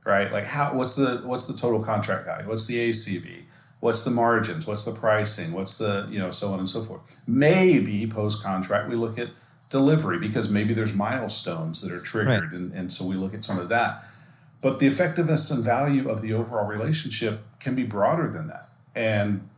right? 0.06 0.30
Like 0.30 0.46
how, 0.46 0.76
what's 0.76 0.94
the, 0.94 1.26
what's 1.26 1.48
the 1.48 1.60
total 1.60 1.82
contract 1.82 2.24
value? 2.24 2.48
What's 2.48 2.68
the 2.68 2.76
ACV? 2.76 3.42
What's 3.80 4.04
the 4.04 4.12
margins? 4.12 4.64
What's 4.64 4.84
the 4.84 4.92
pricing? 4.92 5.52
What's 5.52 5.76
the, 5.78 6.06
you 6.08 6.20
know, 6.20 6.30
so 6.30 6.52
on 6.52 6.60
and 6.60 6.68
so 6.68 6.82
forth. 6.82 7.20
Maybe 7.26 8.06
post 8.06 8.44
contract, 8.44 8.88
we 8.88 8.94
look 8.94 9.18
at 9.18 9.30
delivery 9.70 10.20
because 10.20 10.48
maybe 10.48 10.72
there's 10.72 10.94
milestones 10.94 11.80
that 11.80 11.90
are 11.90 12.00
triggered. 12.00 12.52
Right. 12.52 12.60
And, 12.60 12.72
and 12.74 12.92
so 12.92 13.08
we 13.08 13.16
look 13.16 13.34
at 13.34 13.44
some 13.44 13.58
of 13.58 13.68
that. 13.70 14.04
But 14.62 14.78
the 14.78 14.86
effectiveness 14.86 15.50
and 15.50 15.64
value 15.64 16.08
of 16.08 16.22
the 16.22 16.32
overall 16.32 16.66
relationship 16.66 17.40
can 17.60 17.74
be 17.74 17.84
broader 17.84 18.28
than 18.28 18.46
that. 18.46 18.68
And 18.94 19.48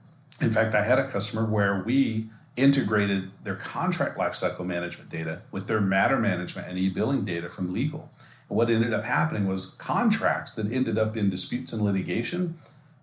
in 0.41 0.51
fact, 0.51 0.75
I 0.75 0.83
had 0.83 0.99
a 0.99 1.07
customer 1.07 1.45
where 1.45 1.83
we 1.85 2.27
integrated 2.57 3.31
their 3.45 3.57
contract 3.57 4.17
lifecycle 4.17 4.65
management 4.65 5.11
data 5.11 5.43
with 5.53 5.67
their 5.67 5.81
matter 5.81 6.19
management 6.19 6.69
and 6.69 6.79
e-billing 6.79 7.25
data 7.25 7.49
from 7.49 7.73
legal. 7.73 8.11
And 8.49 8.57
what 8.57 8.71
ended 8.71 8.93
up 8.93 9.05
happening 9.05 9.47
was 9.47 9.75
contracts 9.75 10.55
that 10.55 10.73
ended 10.73 10.97
up 10.99 11.17
in 11.17 11.31
disputes 11.31 11.73
and 11.73 11.83
litigation 11.83 12.57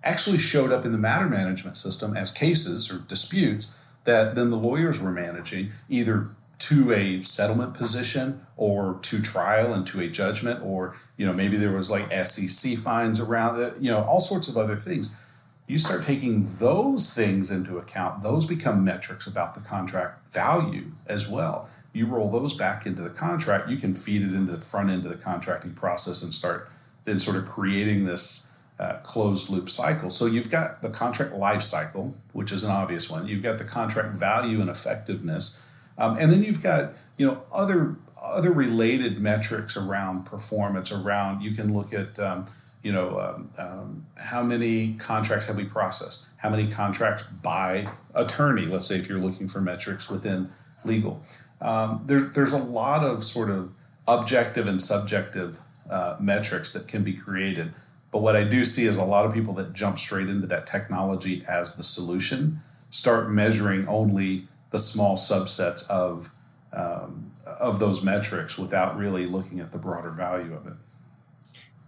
actually 0.03 0.37
showed 0.37 0.71
up 0.71 0.85
in 0.85 0.91
the 0.91 0.97
matter 0.97 1.27
management 1.27 1.77
system 1.77 2.17
as 2.17 2.31
cases 2.31 2.91
or 2.91 3.07
disputes 3.07 3.85
that 4.05 4.33
then 4.33 4.49
the 4.49 4.57
lawyers 4.57 5.01
were 5.01 5.11
managing 5.11 5.69
either 5.89 6.29
to 6.71 6.93
a 6.93 7.21
settlement 7.21 7.73
position 7.73 8.41
or 8.57 8.99
to 9.01 9.21
trial 9.21 9.73
and 9.73 9.85
to 9.87 9.99
a 9.99 10.07
judgment 10.07 10.63
or 10.63 10.95
you 11.17 11.25
know 11.25 11.33
maybe 11.33 11.57
there 11.57 11.75
was 11.75 11.89
like 11.89 12.11
SEC 12.25 12.77
fines 12.77 13.19
around 13.19 13.59
it 13.59 13.73
you 13.79 13.91
know 13.91 14.03
all 14.03 14.19
sorts 14.19 14.47
of 14.47 14.57
other 14.57 14.75
things 14.75 15.31
you 15.71 15.77
start 15.77 16.03
taking 16.03 16.43
those 16.59 17.13
things 17.13 17.49
into 17.49 17.77
account, 17.77 18.23
those 18.23 18.45
become 18.45 18.83
metrics 18.83 19.25
about 19.25 19.53
the 19.53 19.61
contract 19.61 20.27
value 20.27 20.87
as 21.07 21.29
well. 21.29 21.69
You 21.93 22.07
roll 22.07 22.29
those 22.29 22.53
back 22.53 22.85
into 22.85 23.01
the 23.01 23.09
contract, 23.09 23.69
you 23.69 23.77
can 23.77 23.93
feed 23.93 24.21
it 24.21 24.33
into 24.33 24.51
the 24.51 24.61
front 24.61 24.89
end 24.89 25.05
of 25.05 25.11
the 25.11 25.23
contracting 25.23 25.73
process 25.73 26.23
and 26.23 26.33
start 26.33 26.69
then 27.05 27.19
sort 27.19 27.37
of 27.37 27.45
creating 27.45 28.03
this 28.03 28.59
uh, 28.81 28.97
closed 29.03 29.49
loop 29.49 29.69
cycle. 29.69 30.09
So 30.09 30.25
you've 30.25 30.51
got 30.51 30.81
the 30.81 30.89
contract 30.89 31.33
life 31.33 31.61
cycle, 31.61 32.15
which 32.33 32.51
is 32.51 32.65
an 32.65 32.71
obvious 32.71 33.09
one. 33.09 33.27
You've 33.27 33.43
got 33.43 33.57
the 33.57 33.63
contract 33.63 34.15
value 34.15 34.59
and 34.59 34.69
effectiveness, 34.69 35.70
um, 35.97 36.17
and 36.17 36.31
then 36.31 36.43
you've 36.43 36.63
got 36.63 36.93
you 37.17 37.27
know 37.27 37.41
other 37.53 37.95
other 38.21 38.51
related 38.51 39.19
metrics 39.19 39.75
around 39.75 40.25
performance. 40.25 40.91
Around 40.91 41.41
you 41.41 41.51
can 41.51 41.73
look 41.73 41.93
at 41.93 42.19
um, 42.19 42.45
you 42.83 42.91
know, 42.91 43.19
um, 43.19 43.49
um, 43.57 44.05
how 44.17 44.41
many 44.41 44.95
contracts 44.95 45.47
have 45.47 45.57
we 45.57 45.65
processed? 45.65 46.29
How 46.37 46.49
many 46.49 46.67
contracts 46.67 47.23
by 47.23 47.87
attorney? 48.15 48.65
Let's 48.65 48.87
say 48.87 48.95
if 48.95 49.07
you're 49.07 49.19
looking 49.19 49.47
for 49.47 49.61
metrics 49.61 50.09
within 50.09 50.49
legal, 50.83 51.21
um, 51.61 52.01
there, 52.05 52.19
there's 52.19 52.53
a 52.53 52.63
lot 52.63 53.03
of 53.03 53.23
sort 53.23 53.49
of 53.49 53.73
objective 54.07 54.67
and 54.67 54.81
subjective 54.81 55.59
uh, 55.91 56.17
metrics 56.19 56.73
that 56.73 56.87
can 56.87 57.03
be 57.03 57.13
created. 57.13 57.71
But 58.11 58.21
what 58.23 58.35
I 58.35 58.43
do 58.43 58.65
see 58.65 58.85
is 58.85 58.97
a 58.97 59.05
lot 59.05 59.25
of 59.25 59.33
people 59.33 59.53
that 59.53 59.73
jump 59.73 59.99
straight 59.99 60.27
into 60.27 60.47
that 60.47 60.65
technology 60.65 61.43
as 61.47 61.77
the 61.77 61.83
solution 61.83 62.59
start 62.89 63.29
measuring 63.29 63.87
only 63.87 64.45
the 64.71 64.79
small 64.79 65.15
subsets 65.15 65.89
of 65.89 66.33
um, 66.73 67.31
of 67.59 67.79
those 67.79 68.03
metrics 68.03 68.57
without 68.57 68.97
really 68.97 69.25
looking 69.25 69.59
at 69.59 69.71
the 69.71 69.77
broader 69.77 70.09
value 70.09 70.53
of 70.53 70.65
it. 70.67 70.73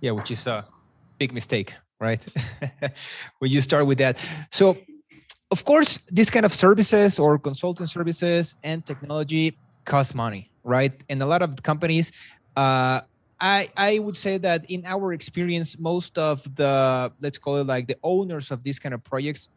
Yeah, 0.01 0.11
which 0.11 0.31
is 0.31 0.45
uh, 0.45 0.61
big 1.17 1.33
mistake, 1.33 1.73
right? 1.99 2.23
when 3.39 3.49
you 3.49 3.61
start 3.61 3.87
with 3.87 3.97
that. 3.99 4.19
So, 4.51 4.77
of 5.51 5.63
course, 5.63 5.99
this 6.11 6.29
kind 6.29 6.45
of 6.45 6.53
services 6.53 7.19
or 7.19 7.39
consulting 7.39 7.87
services 7.87 8.55
and 8.63 8.85
technology 8.85 9.57
cost 9.85 10.13
money, 10.13 10.51
right? 10.63 10.91
And 11.09 11.21
a 11.21 11.25
lot 11.25 11.41
of 11.41 11.63
companies, 11.63 12.11
uh, 12.57 13.01
I 13.39 13.69
I 13.77 13.99
would 13.99 14.17
say 14.17 14.37
that 14.39 14.69
in 14.69 14.85
our 14.85 15.13
experience, 15.13 15.79
most 15.79 16.17
of 16.17 16.43
the 16.55 17.11
let's 17.21 17.37
call 17.37 17.57
it 17.57 17.67
like 17.67 17.87
the 17.87 17.97
owners 18.03 18.51
of 18.51 18.63
these 18.63 18.79
kind 18.79 18.93
of 18.93 19.03
projects 19.03 19.49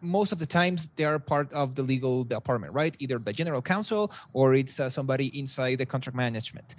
most 0.00 0.32
of 0.32 0.38
the 0.38 0.46
times 0.46 0.88
they 0.96 1.04
are 1.04 1.18
part 1.18 1.52
of 1.52 1.74
the 1.74 1.82
legal 1.82 2.24
department 2.24 2.72
right? 2.72 2.96
Either 2.98 3.18
the 3.18 3.32
general 3.32 3.62
counsel 3.62 4.12
or 4.32 4.54
it's 4.54 4.78
uh, 4.80 4.90
somebody 4.90 5.26
inside 5.38 5.76
the 5.76 5.86
contract 5.86 6.16
management. 6.16 6.74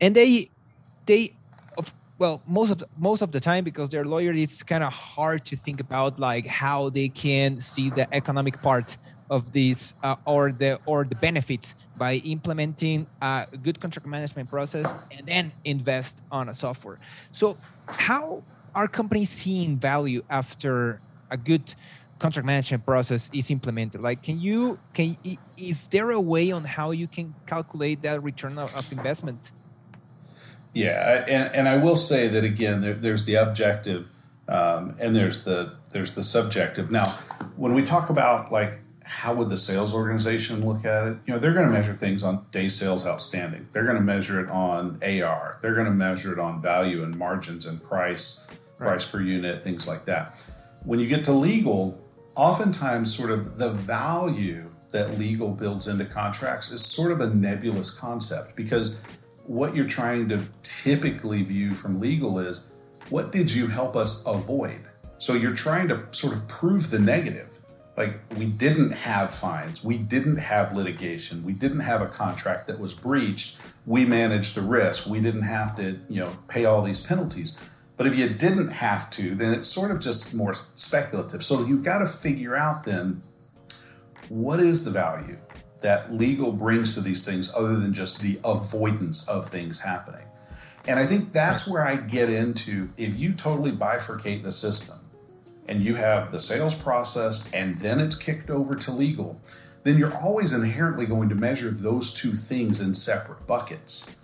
And 0.00 0.14
they 0.14 0.50
they 1.06 1.36
well 2.18 2.42
most 2.46 2.70
of 2.70 2.78
the, 2.78 2.88
most 2.98 3.22
of 3.22 3.32
the 3.32 3.40
time 3.40 3.64
because 3.64 3.90
they're 3.90 4.04
lawyers 4.04 4.38
it's 4.38 4.62
kind 4.62 4.82
of 4.82 4.92
hard 4.92 5.44
to 5.44 5.56
think 5.56 5.80
about 5.80 6.18
like 6.18 6.46
how 6.46 6.88
they 6.88 7.08
can 7.08 7.60
see 7.60 7.90
the 7.90 8.12
economic 8.14 8.60
part 8.62 8.96
of 9.30 9.52
this 9.52 9.94
uh, 10.02 10.16
or 10.24 10.52
the 10.52 10.78
or 10.86 11.04
the 11.04 11.14
benefits 11.16 11.74
by 11.96 12.14
implementing 12.16 13.06
a 13.20 13.46
good 13.62 13.80
contract 13.80 14.06
management 14.06 14.48
process 14.48 15.08
and 15.16 15.26
then 15.26 15.52
invest 15.64 16.22
on 16.30 16.48
a 16.48 16.54
software. 16.54 16.98
So 17.32 17.56
how 17.86 18.42
are 18.74 18.86
companies 18.88 19.30
seeing 19.30 19.76
value 19.76 20.22
after 20.28 21.00
a 21.30 21.36
good 21.36 21.74
contract 22.18 22.46
management 22.46 22.84
process 22.84 23.30
is 23.32 23.50
implemented? 23.50 24.00
Like 24.00 24.22
can 24.22 24.40
you 24.40 24.78
can 24.94 25.16
is 25.56 25.88
there 25.88 26.10
a 26.10 26.20
way 26.20 26.50
on 26.52 26.64
how 26.64 26.90
you 26.90 27.08
can 27.08 27.34
calculate 27.46 28.02
that 28.02 28.22
return 28.22 28.58
of, 28.58 28.74
of 28.74 28.92
investment? 28.92 29.50
Yeah 30.72 31.24
and, 31.26 31.54
and 31.54 31.68
i 31.68 31.78
will 31.78 31.96
say 31.96 32.28
that 32.28 32.44
again 32.44 32.82
there, 32.82 32.92
there's 32.92 33.24
the 33.24 33.36
objective 33.36 34.10
um, 34.48 34.94
and 35.00 35.14
there's 35.14 35.44
the 35.44 35.74
there's 35.92 36.14
the 36.14 36.22
subjective. 36.22 36.90
Now 36.90 37.06
when 37.56 37.74
we 37.74 37.82
talk 37.82 38.10
about 38.10 38.52
like 38.52 38.78
how 39.04 39.32
would 39.34 39.48
the 39.48 39.56
sales 39.56 39.94
organization 39.94 40.66
look 40.66 40.84
at 40.84 41.06
it 41.06 41.16
you 41.26 41.32
know 41.32 41.38
they're 41.38 41.54
going 41.54 41.66
to 41.66 41.72
measure 41.72 41.92
things 41.92 42.22
on 42.22 42.44
day 42.50 42.68
sales 42.68 43.06
outstanding. 43.06 43.66
They're 43.72 43.84
going 43.84 43.96
to 43.96 44.02
measure 44.02 44.40
it 44.40 44.50
on 44.50 45.00
ar 45.02 45.58
they're 45.60 45.74
going 45.74 45.86
to 45.86 45.92
measure 45.92 46.32
it 46.32 46.38
on 46.38 46.62
value 46.62 47.02
and 47.02 47.16
margins 47.16 47.66
and 47.66 47.82
price 47.82 48.48
right. 48.78 48.88
price 48.88 49.10
per 49.10 49.20
unit 49.20 49.62
things 49.62 49.88
like 49.88 50.04
that. 50.04 50.44
When 50.84 51.00
you 51.00 51.08
get 51.08 51.24
to 51.24 51.32
legal 51.32 52.00
oftentimes 52.36 53.16
sort 53.16 53.30
of 53.30 53.58
the 53.58 53.70
value 53.70 54.70
that 54.92 55.18
legal 55.18 55.52
builds 55.52 55.88
into 55.88 56.04
contracts 56.04 56.70
is 56.70 56.84
sort 56.84 57.12
of 57.12 57.20
a 57.20 57.34
nebulous 57.34 57.98
concept 57.98 58.56
because 58.56 59.04
what 59.46 59.74
you're 59.74 59.86
trying 59.86 60.28
to 60.28 60.42
typically 60.62 61.42
view 61.42 61.74
from 61.74 62.00
legal 62.00 62.38
is 62.38 62.72
what 63.10 63.32
did 63.32 63.52
you 63.52 63.68
help 63.68 63.96
us 63.96 64.26
avoid? 64.26 64.80
So 65.18 65.34
you're 65.34 65.54
trying 65.54 65.88
to 65.88 66.06
sort 66.10 66.34
of 66.34 66.48
prove 66.48 66.90
the 66.90 66.98
negative. 66.98 67.58
Like 67.96 68.14
we 68.36 68.46
didn't 68.46 68.92
have 68.92 69.30
fines, 69.30 69.82
we 69.82 69.96
didn't 69.96 70.36
have 70.36 70.74
litigation, 70.74 71.42
we 71.42 71.54
didn't 71.54 71.80
have 71.80 72.02
a 72.02 72.08
contract 72.08 72.66
that 72.66 72.78
was 72.78 72.94
breached. 72.94 73.62
We 73.86 74.04
managed 74.04 74.56
the 74.56 74.62
risk. 74.62 75.08
We 75.08 75.20
didn't 75.20 75.42
have 75.42 75.76
to, 75.76 76.00
you 76.08 76.20
know, 76.20 76.32
pay 76.48 76.64
all 76.64 76.82
these 76.82 77.06
penalties. 77.06 77.75
But 77.96 78.06
if 78.06 78.16
you 78.16 78.28
didn't 78.28 78.72
have 78.72 79.10
to, 79.10 79.34
then 79.34 79.54
it's 79.54 79.68
sort 79.68 79.90
of 79.90 80.00
just 80.00 80.36
more 80.36 80.54
speculative. 80.74 81.42
So 81.42 81.64
you've 81.64 81.84
got 81.84 81.98
to 81.98 82.06
figure 82.06 82.54
out 82.54 82.84
then 82.84 83.22
what 84.28 84.60
is 84.60 84.84
the 84.84 84.90
value 84.90 85.38
that 85.80 86.12
legal 86.12 86.52
brings 86.52 86.94
to 86.94 87.00
these 87.00 87.26
things 87.26 87.54
other 87.54 87.76
than 87.76 87.92
just 87.92 88.20
the 88.20 88.38
avoidance 88.44 89.28
of 89.28 89.46
things 89.46 89.82
happening. 89.82 90.26
And 90.86 91.00
I 91.00 91.06
think 91.06 91.32
that's 91.32 91.68
where 91.68 91.84
I 91.84 91.96
get 91.96 92.28
into 92.28 92.90
if 92.96 93.18
you 93.18 93.32
totally 93.32 93.72
bifurcate 93.72 94.42
the 94.42 94.52
system 94.52 94.98
and 95.68 95.80
you 95.80 95.96
have 95.96 96.32
the 96.32 96.38
sales 96.38 96.80
process 96.80 97.52
and 97.52 97.76
then 97.76 97.98
it's 97.98 98.16
kicked 98.16 98.50
over 98.50 98.76
to 98.76 98.92
legal, 98.92 99.40
then 99.84 99.98
you're 99.98 100.16
always 100.16 100.52
inherently 100.52 101.06
going 101.06 101.28
to 101.28 101.34
measure 101.34 101.70
those 101.70 102.14
two 102.14 102.32
things 102.32 102.80
in 102.80 102.94
separate 102.94 103.46
buckets. 103.46 104.15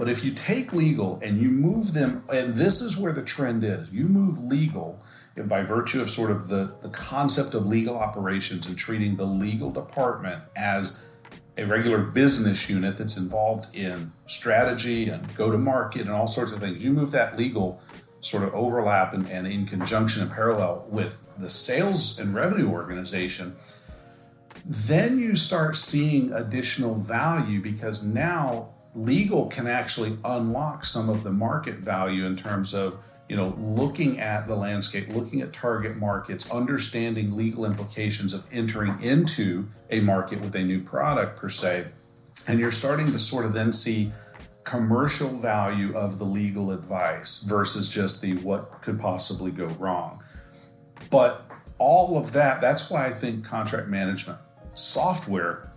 But 0.00 0.08
if 0.08 0.24
you 0.24 0.30
take 0.30 0.72
legal 0.72 1.20
and 1.22 1.36
you 1.36 1.50
move 1.50 1.92
them, 1.92 2.24
and 2.32 2.54
this 2.54 2.80
is 2.80 2.96
where 2.96 3.12
the 3.12 3.22
trend 3.22 3.62
is, 3.62 3.92
you 3.92 4.06
move 4.06 4.42
legal 4.42 4.98
by 5.44 5.62
virtue 5.62 6.00
of 6.00 6.08
sort 6.08 6.30
of 6.30 6.48
the, 6.48 6.74
the 6.80 6.88
concept 6.88 7.52
of 7.52 7.66
legal 7.66 7.98
operations 7.98 8.66
and 8.66 8.78
treating 8.78 9.16
the 9.16 9.26
legal 9.26 9.70
department 9.70 10.42
as 10.56 11.18
a 11.58 11.66
regular 11.66 11.98
business 11.98 12.70
unit 12.70 12.96
that's 12.96 13.18
involved 13.18 13.76
in 13.76 14.10
strategy 14.24 15.10
and 15.10 15.36
go 15.36 15.52
to 15.52 15.58
market 15.58 16.00
and 16.00 16.12
all 16.12 16.26
sorts 16.26 16.54
of 16.54 16.60
things. 16.60 16.82
You 16.82 16.92
move 16.92 17.10
that 17.10 17.36
legal 17.36 17.82
sort 18.20 18.42
of 18.42 18.54
overlap 18.54 19.12
and, 19.12 19.28
and 19.28 19.46
in 19.46 19.66
conjunction 19.66 20.22
and 20.22 20.32
parallel 20.32 20.86
with 20.90 21.30
the 21.36 21.50
sales 21.50 22.18
and 22.18 22.34
revenue 22.34 22.70
organization, 22.70 23.54
then 24.64 25.18
you 25.18 25.36
start 25.36 25.76
seeing 25.76 26.32
additional 26.32 26.94
value 26.94 27.60
because 27.60 28.02
now 28.02 28.70
legal 28.94 29.46
can 29.46 29.66
actually 29.66 30.16
unlock 30.24 30.84
some 30.84 31.08
of 31.08 31.22
the 31.22 31.30
market 31.30 31.76
value 31.76 32.24
in 32.26 32.36
terms 32.36 32.74
of 32.74 33.04
you 33.28 33.36
know 33.36 33.54
looking 33.58 34.18
at 34.18 34.48
the 34.48 34.54
landscape 34.56 35.08
looking 35.08 35.40
at 35.40 35.52
target 35.52 35.96
markets 35.96 36.50
understanding 36.50 37.36
legal 37.36 37.64
implications 37.64 38.34
of 38.34 38.46
entering 38.52 39.00
into 39.00 39.68
a 39.90 40.00
market 40.00 40.40
with 40.40 40.54
a 40.54 40.62
new 40.62 40.82
product 40.82 41.38
per 41.38 41.48
se. 41.48 41.86
And 42.48 42.58
you're 42.58 42.70
starting 42.70 43.06
to 43.06 43.18
sort 43.18 43.44
of 43.44 43.52
then 43.52 43.72
see 43.72 44.10
commercial 44.64 45.28
value 45.38 45.96
of 45.96 46.18
the 46.18 46.24
legal 46.24 46.72
advice 46.72 47.42
versus 47.42 47.88
just 47.88 48.22
the 48.22 48.34
what 48.38 48.82
could 48.82 48.98
possibly 48.98 49.50
go 49.50 49.66
wrong. 49.66 50.22
But 51.10 51.42
all 51.80 52.18
of 52.18 52.32
that 52.34 52.60
that's 52.60 52.90
why 52.90 53.06
i 53.06 53.10
think 53.10 53.44
contract 53.44 53.88
management 53.88 54.38
software 54.74 55.69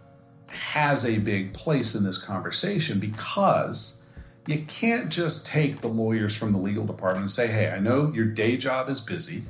has 0.53 1.05
a 1.05 1.19
big 1.19 1.53
place 1.53 1.95
in 1.95 2.03
this 2.03 2.23
conversation 2.23 2.99
because 2.99 3.99
you 4.47 4.65
can't 4.67 5.09
just 5.09 5.47
take 5.47 5.79
the 5.79 5.87
lawyers 5.87 6.37
from 6.37 6.51
the 6.51 6.57
legal 6.57 6.85
department 6.85 7.21
and 7.21 7.31
say, 7.31 7.47
hey, 7.47 7.71
I 7.71 7.79
know 7.79 8.11
your 8.13 8.25
day 8.25 8.57
job 8.57 8.89
is 8.89 8.99
busy, 8.99 9.43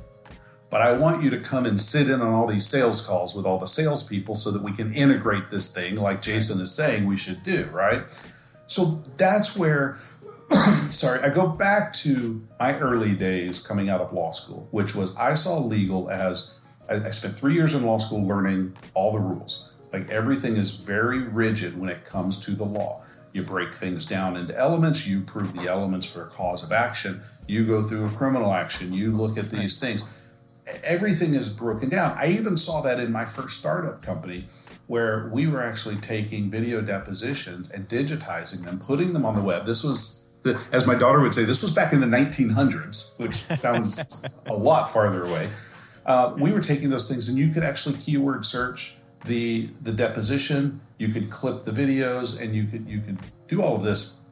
but 0.70 0.82
I 0.82 0.92
want 0.96 1.22
you 1.22 1.30
to 1.30 1.38
come 1.38 1.66
and 1.66 1.80
sit 1.80 2.08
in 2.08 2.20
on 2.20 2.32
all 2.32 2.46
these 2.46 2.66
sales 2.66 3.04
calls 3.04 3.34
with 3.34 3.44
all 3.44 3.58
the 3.58 3.66
salespeople 3.66 4.34
so 4.34 4.50
that 4.50 4.62
we 4.62 4.72
can 4.72 4.92
integrate 4.94 5.50
this 5.50 5.74
thing 5.74 5.96
like 5.96 6.22
Jason 6.22 6.60
is 6.60 6.74
saying 6.74 7.06
we 7.06 7.16
should 7.16 7.42
do, 7.42 7.68
right? 7.72 8.02
So 8.66 9.02
that's 9.16 9.56
where, 9.58 9.96
sorry, 10.90 11.20
I 11.20 11.28
go 11.28 11.48
back 11.48 11.92
to 11.94 12.46
my 12.58 12.78
early 12.78 13.14
days 13.14 13.60
coming 13.60 13.88
out 13.88 14.00
of 14.00 14.12
law 14.12 14.32
school, 14.32 14.68
which 14.70 14.94
was 14.94 15.16
I 15.16 15.34
saw 15.34 15.58
legal 15.58 16.10
as 16.10 16.58
I 16.88 17.10
spent 17.10 17.34
three 17.36 17.54
years 17.54 17.74
in 17.74 17.84
law 17.84 17.98
school 17.98 18.26
learning 18.26 18.76
all 18.94 19.12
the 19.12 19.18
rules. 19.18 19.73
Like 19.94 20.10
everything 20.10 20.56
is 20.56 20.74
very 20.74 21.20
rigid 21.20 21.78
when 21.78 21.88
it 21.88 22.04
comes 22.04 22.44
to 22.46 22.50
the 22.50 22.64
law. 22.64 23.04
You 23.32 23.44
break 23.44 23.72
things 23.72 24.06
down 24.06 24.36
into 24.36 24.58
elements, 24.58 25.06
you 25.06 25.20
prove 25.20 25.52
the 25.52 25.68
elements 25.68 26.12
for 26.12 26.26
a 26.26 26.30
cause 26.30 26.64
of 26.64 26.72
action, 26.72 27.20
you 27.46 27.64
go 27.64 27.80
through 27.80 28.06
a 28.06 28.08
criminal 28.08 28.52
action, 28.52 28.92
you 28.92 29.16
look 29.16 29.38
at 29.38 29.50
these 29.50 29.78
things. 29.80 30.32
Everything 30.82 31.34
is 31.34 31.48
broken 31.48 31.90
down. 31.90 32.16
I 32.18 32.26
even 32.26 32.56
saw 32.56 32.80
that 32.80 32.98
in 32.98 33.12
my 33.12 33.24
first 33.24 33.60
startup 33.60 34.02
company 34.02 34.46
where 34.88 35.30
we 35.32 35.46
were 35.46 35.62
actually 35.62 35.96
taking 35.96 36.50
video 36.50 36.80
depositions 36.80 37.70
and 37.70 37.88
digitizing 37.88 38.64
them, 38.64 38.80
putting 38.80 39.12
them 39.12 39.24
on 39.24 39.36
the 39.36 39.42
web. 39.42 39.64
This 39.64 39.84
was, 39.84 40.34
the, 40.42 40.60
as 40.72 40.88
my 40.88 40.96
daughter 40.96 41.20
would 41.20 41.34
say, 41.34 41.44
this 41.44 41.62
was 41.62 41.72
back 41.72 41.92
in 41.92 42.00
the 42.00 42.08
1900s, 42.08 43.20
which 43.20 43.34
sounds 43.56 44.26
a 44.46 44.54
lot 44.54 44.90
farther 44.90 45.24
away. 45.24 45.50
Uh, 46.04 46.34
we 46.36 46.52
were 46.52 46.60
taking 46.60 46.90
those 46.90 47.08
things 47.08 47.28
and 47.28 47.38
you 47.38 47.52
could 47.54 47.62
actually 47.62 47.96
keyword 47.96 48.44
search 48.44 48.96
the 49.24 49.66
the 49.82 49.92
deposition. 49.92 50.80
You 50.98 51.08
could 51.08 51.30
clip 51.30 51.62
the 51.62 51.72
videos, 51.72 52.40
and 52.40 52.54
you 52.54 52.64
could 52.64 52.86
you 52.86 53.00
could 53.00 53.18
do 53.48 53.62
all 53.62 53.76
of 53.76 53.82
this. 53.82 54.22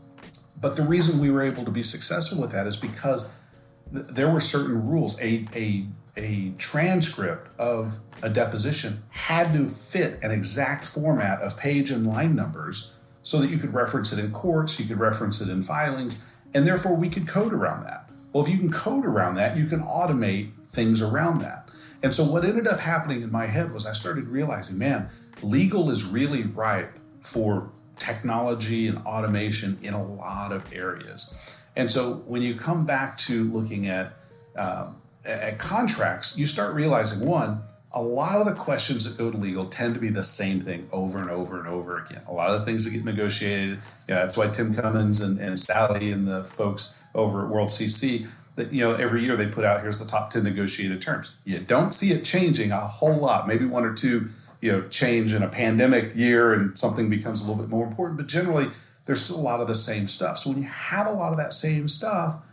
But 0.61 0.77
the 0.77 0.83
reason 0.83 1.21
we 1.21 1.31
were 1.31 1.43
able 1.43 1.65
to 1.65 1.71
be 1.71 1.83
successful 1.83 2.41
with 2.41 2.53
that 2.53 2.67
is 2.67 2.77
because 2.77 3.45
th- 3.93 4.07
there 4.07 4.31
were 4.31 4.41
certain 4.41 4.89
rules. 4.89 5.21
A 5.21 5.47
a 5.55 5.87
a 6.17 6.53
transcript 6.59 7.49
of 7.59 7.99
a 8.23 8.29
deposition 8.29 9.03
had 9.11 9.53
to 9.55 9.69
fit 9.69 10.23
an 10.23 10.31
exact 10.31 10.85
format 10.85 11.41
of 11.41 11.59
page 11.59 11.91
and 11.91 12.07
line 12.07 12.37
numbers 12.37 12.99
so 13.23 13.39
that 13.39 13.51
you 13.51 13.57
could 13.57 13.73
reference 13.73 14.13
it 14.13 14.23
in 14.23 14.31
courts, 14.31 14.79
you 14.79 14.87
could 14.87 14.99
reference 14.99 15.41
it 15.41 15.49
in 15.49 15.63
filings, 15.63 16.37
and 16.55 16.67
therefore 16.67 16.97
we 16.97 17.09
could 17.09 17.27
code 17.27 17.53
around 17.53 17.85
that. 17.85 18.11
Well, 18.33 18.45
if 18.45 18.51
you 18.51 18.59
can 18.59 18.71
code 18.71 19.05
around 19.05 19.37
that, 19.37 19.57
you 19.57 19.67
can 19.67 19.81
automate 19.81 20.53
things 20.65 21.03
around 21.03 21.41
that. 21.41 21.62
And 22.03 22.15
so 22.15 22.25
what 22.25 22.45
ended 22.45 22.67
up 22.67 22.81
happening 22.81 23.23
in 23.23 23.31
my 23.31 23.47
head 23.47 23.73
was 23.73 23.87
I 23.87 23.93
started 23.93 24.27
realizing, 24.27 24.79
man, 24.79 25.09
legal 25.43 25.91
is 25.91 26.11
really 26.11 26.43
ripe 26.43 26.91
for 27.21 27.71
technology 27.99 28.89
and 28.89 28.99
automation 28.99 29.79
in 29.83 29.95
a 29.95 30.03
lot 30.03 30.53
of 30.53 30.73
areas. 30.73 31.63
And 31.77 31.91
so 31.91 32.15
when 32.27 32.43
you 32.43 32.55
come 32.55 32.85
back 32.85 33.17
to 33.19 33.45
looking 33.45 33.87
at 33.87 34.13
um, 34.57 34.97
at 35.25 35.59
contracts, 35.59 36.37
you 36.37 36.47
start 36.47 36.75
realizing 36.75 37.27
one, 37.27 37.63
a 37.93 38.03
lot 38.03 38.41
of 38.41 38.47
the 38.47 38.55
questions 38.55 39.09
that 39.09 39.23
go 39.23 39.31
to 39.31 39.37
legal 39.37 39.67
tend 39.67 39.95
to 39.95 40.01
be 40.01 40.09
the 40.09 40.23
same 40.23 40.59
thing 40.59 40.89
over 40.93 41.21
and 41.21 41.31
over 41.31 41.59
and 41.59 41.69
over 41.69 41.99
again. 41.99 42.23
A 42.27 42.33
lot 42.33 42.51
of 42.51 42.61
the 42.61 42.67
things 42.67 42.85
that 42.85 42.91
get 42.91 43.05
negotiated, 43.05 43.79
yeah, 44.09 44.17
that's 44.17 44.37
why 44.37 44.49
Tim 44.49 44.75
Cummins 44.75 45.23
and, 45.23 45.39
and 45.39 45.59
Sally 45.59 46.11
and 46.11 46.27
the 46.27 46.43
folks 46.43 47.07
over 47.15 47.45
at 47.45 47.51
World 47.51 47.69
CC 47.69 48.27
that 48.57 48.73
you 48.73 48.83
know 48.83 48.95
every 48.95 49.23
year 49.23 49.37
they 49.37 49.47
put 49.47 49.65
out 49.65 49.81
here's 49.81 49.99
the 49.99 50.07
top 50.07 50.31
10 50.31 50.45
negotiated 50.45 51.01
terms. 51.01 51.37
You 51.45 51.59
don't 51.59 51.93
see 51.93 52.13
it 52.13 52.25
changing 52.25 52.71
a 52.71 52.81
whole 52.81 53.17
lot. 53.17 53.49
Maybe 53.49 53.67
one 53.67 53.85
or 53.85 53.95
two 53.95 54.27
you 54.61 54.73
know 54.73 54.89
change 54.89 55.33
in 55.33 55.43
a 55.43 55.49
pandemic 55.49 56.15
year 56.15 56.53
and 56.53 56.79
something 56.79 57.09
becomes 57.09 57.43
a 57.43 57.51
little 57.51 57.63
bit 57.63 57.71
more 57.71 57.87
important 57.87 58.19
but 58.19 58.29
generally 58.29 58.67
there's 59.07 59.25
still 59.25 59.41
a 59.41 59.43
lot 59.43 59.61
of 59.61 59.67
the 59.67 59.75
same 59.75 60.07
stuff. 60.07 60.39
So 60.39 60.51
when 60.51 60.63
you 60.63 60.69
have 60.69 61.07
a 61.07 61.13
lot 61.13 61.33
of 61.33 61.39
that 61.39 61.53
same 61.53 61.89
stuff 61.89 62.47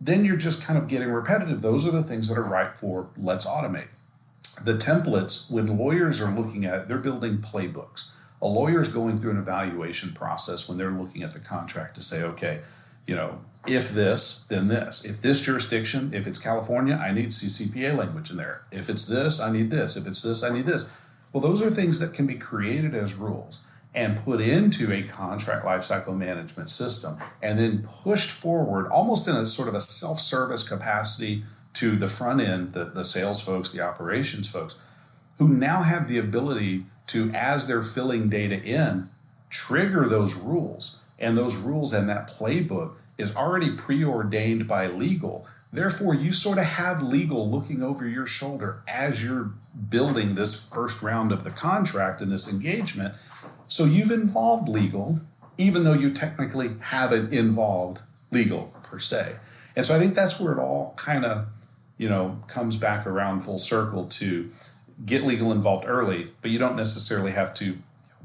then 0.00 0.24
you're 0.24 0.36
just 0.36 0.66
kind 0.66 0.78
of 0.78 0.88
getting 0.88 1.10
repetitive. 1.10 1.62
Those 1.62 1.86
are 1.88 1.90
the 1.90 2.02
things 2.02 2.28
that 2.28 2.38
are 2.38 2.44
ripe 2.44 2.76
for 2.76 3.08
let's 3.16 3.46
automate. 3.46 3.88
The 4.62 4.74
templates 4.74 5.50
when 5.50 5.78
lawyers 5.78 6.20
are 6.20 6.30
looking 6.30 6.64
at 6.64 6.80
it 6.80 6.88
they're 6.88 6.98
building 6.98 7.38
playbooks. 7.38 8.12
A 8.40 8.46
lawyer 8.46 8.80
is 8.80 8.88
going 8.88 9.16
through 9.16 9.32
an 9.32 9.38
evaluation 9.38 10.12
process 10.12 10.68
when 10.68 10.78
they're 10.78 10.90
looking 10.90 11.22
at 11.22 11.32
the 11.32 11.40
contract 11.40 11.94
to 11.96 12.02
say 12.02 12.22
okay 12.22 12.60
you 13.06 13.14
know 13.14 13.38
if 13.66 13.90
this, 13.90 14.44
then 14.46 14.68
this. 14.68 15.04
If 15.04 15.20
this 15.20 15.44
jurisdiction, 15.44 16.14
if 16.14 16.26
it's 16.26 16.38
California, 16.38 16.94
I 17.02 17.12
need 17.12 17.30
CCPA 17.30 17.96
language 17.96 18.30
in 18.30 18.36
there. 18.36 18.62
If 18.70 18.88
it's 18.88 19.06
this, 19.06 19.40
I 19.40 19.50
need 19.50 19.70
this. 19.70 19.96
If 19.96 20.06
it's 20.06 20.22
this, 20.22 20.44
I 20.44 20.54
need 20.54 20.66
this. 20.66 21.10
Well, 21.32 21.42
those 21.42 21.60
are 21.62 21.70
things 21.70 21.98
that 21.98 22.14
can 22.14 22.26
be 22.26 22.36
created 22.36 22.94
as 22.94 23.16
rules. 23.16 23.62
and 23.94 24.18
put 24.18 24.42
into 24.42 24.92
a 24.92 25.02
contract 25.02 25.64
lifecycle 25.64 26.14
management 26.14 26.68
system 26.68 27.16
and 27.42 27.58
then 27.58 27.82
pushed 28.04 28.30
forward 28.30 28.86
almost 28.88 29.26
in 29.26 29.34
a 29.34 29.46
sort 29.46 29.68
of 29.68 29.74
a 29.74 29.80
self-service 29.80 30.68
capacity 30.68 31.42
to 31.72 31.96
the 31.96 32.06
front 32.06 32.42
end, 32.42 32.72
the, 32.72 32.84
the 32.84 33.04
sales 33.04 33.42
folks, 33.42 33.72
the 33.72 33.80
operations 33.80 34.52
folks, 34.52 34.78
who 35.38 35.48
now 35.48 35.82
have 35.82 36.08
the 36.08 36.18
ability 36.18 36.84
to, 37.06 37.30
as 37.32 37.66
they're 37.66 37.82
filling 37.82 38.28
data 38.28 38.62
in, 38.62 39.08
trigger 39.48 40.06
those 40.06 40.36
rules. 40.36 41.05
And 41.18 41.36
those 41.36 41.56
rules 41.56 41.92
and 41.92 42.08
that 42.08 42.28
playbook 42.28 42.96
is 43.18 43.34
already 43.34 43.70
preordained 43.70 44.68
by 44.68 44.86
legal. 44.86 45.46
Therefore, 45.72 46.14
you 46.14 46.32
sort 46.32 46.58
of 46.58 46.64
have 46.64 47.02
legal 47.02 47.50
looking 47.50 47.82
over 47.82 48.06
your 48.06 48.26
shoulder 48.26 48.82
as 48.86 49.24
you're 49.24 49.50
building 49.88 50.34
this 50.34 50.72
first 50.72 51.02
round 51.02 51.32
of 51.32 51.44
the 51.44 51.50
contract 51.50 52.20
and 52.20 52.30
this 52.30 52.52
engagement. 52.52 53.14
So 53.68 53.84
you've 53.84 54.10
involved 54.10 54.68
legal, 54.68 55.20
even 55.58 55.84
though 55.84 55.94
you 55.94 56.12
technically 56.12 56.68
haven't 56.80 57.32
involved 57.32 58.00
legal 58.30 58.72
per 58.84 58.98
se. 58.98 59.36
And 59.74 59.84
so 59.84 59.94
I 59.96 59.98
think 59.98 60.14
that's 60.14 60.40
where 60.40 60.52
it 60.52 60.58
all 60.58 60.94
kind 60.96 61.24
of, 61.24 61.48
you 61.98 62.08
know, 62.08 62.40
comes 62.48 62.76
back 62.76 63.06
around 63.06 63.40
full 63.40 63.58
circle 63.58 64.06
to 64.06 64.48
get 65.04 65.24
legal 65.24 65.52
involved 65.52 65.84
early, 65.86 66.28
but 66.40 66.50
you 66.50 66.58
don't 66.58 66.76
necessarily 66.76 67.32
have 67.32 67.54
to 67.54 67.76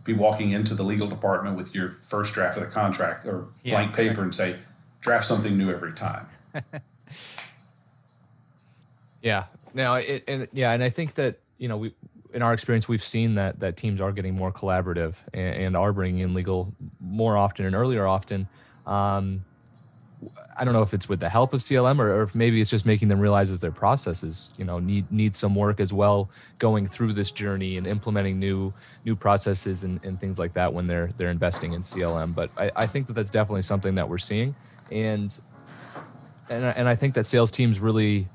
be 0.03 0.13
walking 0.13 0.51
into 0.51 0.73
the 0.73 0.83
legal 0.83 1.07
department 1.07 1.57
with 1.57 1.75
your 1.75 1.87
first 1.89 2.33
draft 2.33 2.57
of 2.57 2.63
the 2.63 2.69
contract 2.69 3.25
or 3.25 3.45
yeah, 3.63 3.75
blank 3.75 3.95
paper 3.95 4.21
and 4.21 4.33
say, 4.33 4.55
draft 4.99 5.25
something 5.25 5.57
new 5.57 5.71
every 5.71 5.93
time. 5.93 6.25
yeah. 9.21 9.45
Now, 9.73 9.95
it, 9.95 10.23
and 10.27 10.47
yeah, 10.51 10.71
and 10.71 10.83
I 10.83 10.89
think 10.89 11.15
that 11.15 11.39
you 11.57 11.67
know 11.67 11.77
we, 11.77 11.93
in 12.33 12.41
our 12.41 12.53
experience, 12.53 12.87
we've 12.87 13.05
seen 13.05 13.35
that 13.35 13.59
that 13.59 13.77
teams 13.77 14.01
are 14.01 14.11
getting 14.11 14.35
more 14.35 14.51
collaborative 14.51 15.15
and, 15.33 15.55
and 15.55 15.77
are 15.77 15.93
bringing 15.93 16.21
in 16.21 16.33
legal 16.33 16.73
more 16.99 17.37
often 17.37 17.65
and 17.65 17.75
earlier 17.75 18.05
often. 18.05 18.47
Um, 18.85 19.45
I 20.57 20.65
don't 20.65 20.73
know 20.73 20.81
if 20.81 20.93
it's 20.93 21.07
with 21.07 21.19
the 21.19 21.29
help 21.29 21.53
of 21.53 21.61
CLM 21.61 21.99
or, 21.99 22.11
or, 22.13 22.23
if 22.23 22.35
maybe 22.35 22.59
it's 22.61 22.69
just 22.69 22.85
making 22.85 23.07
them 23.07 23.19
realize 23.19 23.51
as 23.51 23.61
their 23.61 23.71
processes, 23.71 24.51
you 24.57 24.65
know, 24.65 24.79
need 24.79 25.11
need 25.11 25.35
some 25.35 25.55
work 25.55 25.79
as 25.79 25.93
well 25.93 26.29
going 26.59 26.87
through 26.87 27.13
this 27.13 27.31
journey 27.31 27.77
and 27.77 27.87
implementing 27.87 28.39
new 28.39 28.73
new 29.05 29.15
processes 29.15 29.83
and, 29.83 30.03
and 30.03 30.19
things 30.19 30.37
like 30.37 30.53
that 30.53 30.73
when 30.73 30.87
they're 30.87 31.07
they're 31.17 31.31
investing 31.31 31.73
in 31.73 31.81
CLM. 31.81 32.35
But 32.35 32.49
I, 32.57 32.71
I 32.75 32.85
think 32.85 33.07
that 33.07 33.13
that's 33.13 33.31
definitely 33.31 33.61
something 33.61 33.95
that 33.95 34.09
we're 34.09 34.17
seeing, 34.17 34.55
and 34.91 35.33
and 36.49 36.65
and 36.77 36.87
I 36.87 36.95
think 36.95 37.13
that 37.15 37.25
sales 37.25 37.51
teams 37.51 37.79
really, 37.79 38.27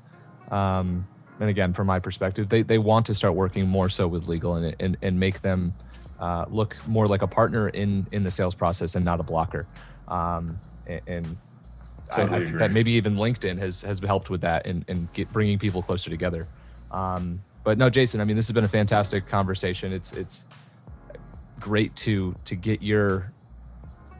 um, 0.49 1.05
and 1.39 1.49
again 1.49 1.73
from 1.73 1.87
my 1.87 1.99
perspective, 1.99 2.49
they 2.49 2.63
they 2.63 2.77
want 2.77 3.05
to 3.07 3.13
start 3.13 3.35
working 3.35 3.67
more 3.67 3.89
so 3.89 4.07
with 4.07 4.27
legal 4.27 4.55
and 4.55 4.75
and 4.79 4.97
and 5.01 5.19
make 5.19 5.41
them 5.41 5.73
uh, 6.19 6.45
look 6.49 6.75
more 6.87 7.07
like 7.07 7.21
a 7.21 7.27
partner 7.27 7.69
in 7.69 8.07
in 8.11 8.23
the 8.23 8.31
sales 8.31 8.55
process 8.55 8.95
and 8.95 9.05
not 9.05 9.19
a 9.19 9.23
blocker. 9.23 9.65
Um, 10.07 10.57
and 11.05 11.37
Totally 12.07 12.37
I, 12.37 12.43
think 12.45 12.57
that 12.57 12.71
maybe 12.71 12.91
even 12.91 13.15
LinkedIn 13.15 13.57
has 13.59 13.81
has 13.81 13.99
helped 13.99 14.29
with 14.29 14.41
that 14.41 14.65
and 14.65 14.85
and 14.87 15.11
get, 15.13 15.31
bringing 15.31 15.59
people 15.59 15.81
closer 15.81 16.09
together. 16.09 16.45
Um, 16.91 17.41
but 17.63 17.77
no, 17.77 17.89
Jason, 17.89 18.21
I 18.21 18.23
mean, 18.23 18.35
this 18.35 18.47
has 18.47 18.53
been 18.53 18.63
a 18.63 18.69
fantastic 18.69 19.27
conversation. 19.27 19.91
It's 19.91 20.13
it's 20.13 20.45
great 21.59 21.95
to 21.97 22.35
to 22.45 22.55
get 22.55 22.81
your 22.81 23.31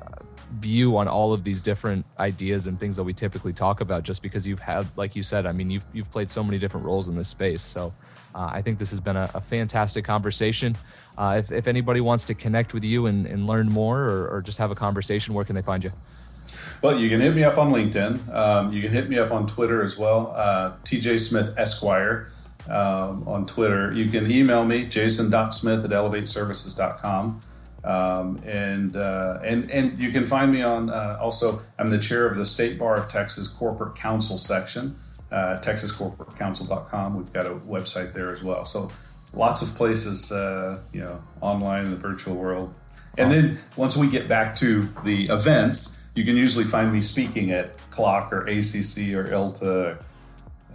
uh, 0.02 0.24
view 0.60 0.98
on 0.98 1.08
all 1.08 1.34
of 1.34 1.44
these 1.44 1.62
different 1.62 2.06
ideas 2.20 2.68
and 2.68 2.80
things 2.80 2.98
that 2.98 3.04
we 3.04 3.14
typically 3.14 3.54
talk 3.54 3.82
about 3.82 4.04
just 4.04 4.22
because 4.22 4.46
you've 4.46 4.60
had 4.60 4.86
like 4.98 5.16
you 5.16 5.24
said 5.24 5.46
i 5.46 5.52
mean 5.52 5.70
you've, 5.70 5.86
you've 5.94 6.12
played 6.12 6.30
so 6.30 6.44
many 6.44 6.58
different 6.58 6.86
roles 6.86 7.08
in 7.08 7.16
this 7.16 7.28
space 7.28 7.62
so 7.62 7.94
uh, 8.36 8.50
i 8.52 8.62
think 8.62 8.80
this 8.80 8.90
has 8.90 9.00
been 9.00 9.16
a, 9.16 9.30
a 9.34 9.42
fantastic 9.42 10.04
conversation 10.04 10.76
uh, 11.18 11.36
if, 11.40 11.52
if 11.52 11.68
anybody 11.68 12.02
wants 12.02 12.26
to 12.26 12.34
connect 12.34 12.74
with 12.74 12.84
you 12.84 13.06
and, 13.08 13.26
and 13.26 13.48
learn 13.48 13.68
more 13.68 14.02
or, 14.02 14.28
or 14.28 14.42
just 14.42 14.58
have 14.58 14.72
a 14.72 14.76
conversation 14.76 15.34
where 15.34 15.46
can 15.46 15.56
they 15.56 15.62
find 15.62 15.84
you 15.84 15.92
well, 16.82 16.98
you 16.98 17.10
can 17.10 17.22
hit 17.22 17.36
me 17.36 17.44
up 17.44 17.58
on 17.58 17.72
LinkedIn. 17.72 18.34
Um, 18.34 18.72
you 18.72 18.82
can 18.82 18.92
hit 18.92 19.10
me 19.10 19.18
up 19.18 19.32
on 19.32 19.48
Twitter 19.48 19.84
as 19.84 19.98
well, 19.98 20.34
uh, 20.36 20.74
TJ 20.84 21.20
Smith 21.20 21.56
Esquire 21.58 22.30
um, 22.70 23.28
on 23.28 23.46
Twitter. 23.46 23.92
You 23.92 24.10
can 24.10 24.30
email 24.30 24.66
me, 24.66 24.86
jason.smith 24.86 25.86
at 25.86 25.92
elevateservices.com. 25.92 27.42
Um, 27.84 28.42
and, 28.46 28.96
uh, 28.96 29.40
and, 29.44 29.72
and 29.72 29.98
you 30.00 30.12
can 30.12 30.26
find 30.26 30.52
me 30.52 30.62
on 30.62 30.90
uh, 30.90 31.18
also, 31.22 31.60
I'm 31.80 31.90
the 31.90 32.00
chair 32.00 32.28
of 32.28 32.36
the 32.36 32.44
State 32.46 32.78
Bar 32.78 32.98
of 32.98 33.08
Texas 33.08 33.48
Corporate 33.48 33.96
Counsel 33.96 34.38
section, 34.38 34.96
uh, 35.32 35.60
texascorporatecounsel.com. 35.62 37.18
We've 37.18 37.32
got 37.32 37.46
a 37.46 37.52
website 37.52 38.14
there 38.14 38.32
as 38.32 38.44
well. 38.44 38.66
So 38.66 38.92
lots 39.34 39.62
of 39.62 39.78
places, 39.78 40.32
uh, 40.32 40.82
you 40.92 41.02
know, 41.02 41.24
online 41.40 41.86
in 41.86 41.92
the 41.92 41.98
virtual 41.98 42.36
world. 42.36 42.74
And 43.18 43.32
then 43.32 43.58
once 43.76 43.98
we 43.98 44.10
get 44.10 44.28
back 44.28 44.56
to 44.58 44.84
the 45.04 45.26
events, 45.26 46.07
you 46.18 46.26
can 46.26 46.36
usually 46.36 46.66
find 46.66 46.92
me 46.92 47.00
speaking 47.02 47.52
at 47.52 47.78
CLOC 47.92 48.32
or 48.32 48.42
ACC 48.48 49.14
or 49.14 49.30
ILTA, 49.30 50.00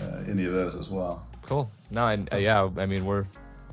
uh, 0.00 0.05
any 0.28 0.44
of 0.44 0.52
those 0.52 0.76
as 0.76 0.88
well. 0.88 1.26
Cool. 1.42 1.68
No, 1.90 2.07
and 2.07 2.33
uh, 2.33 2.37
yeah, 2.37 2.70
I 2.76 2.87
mean, 2.87 3.05
we're 3.05 3.26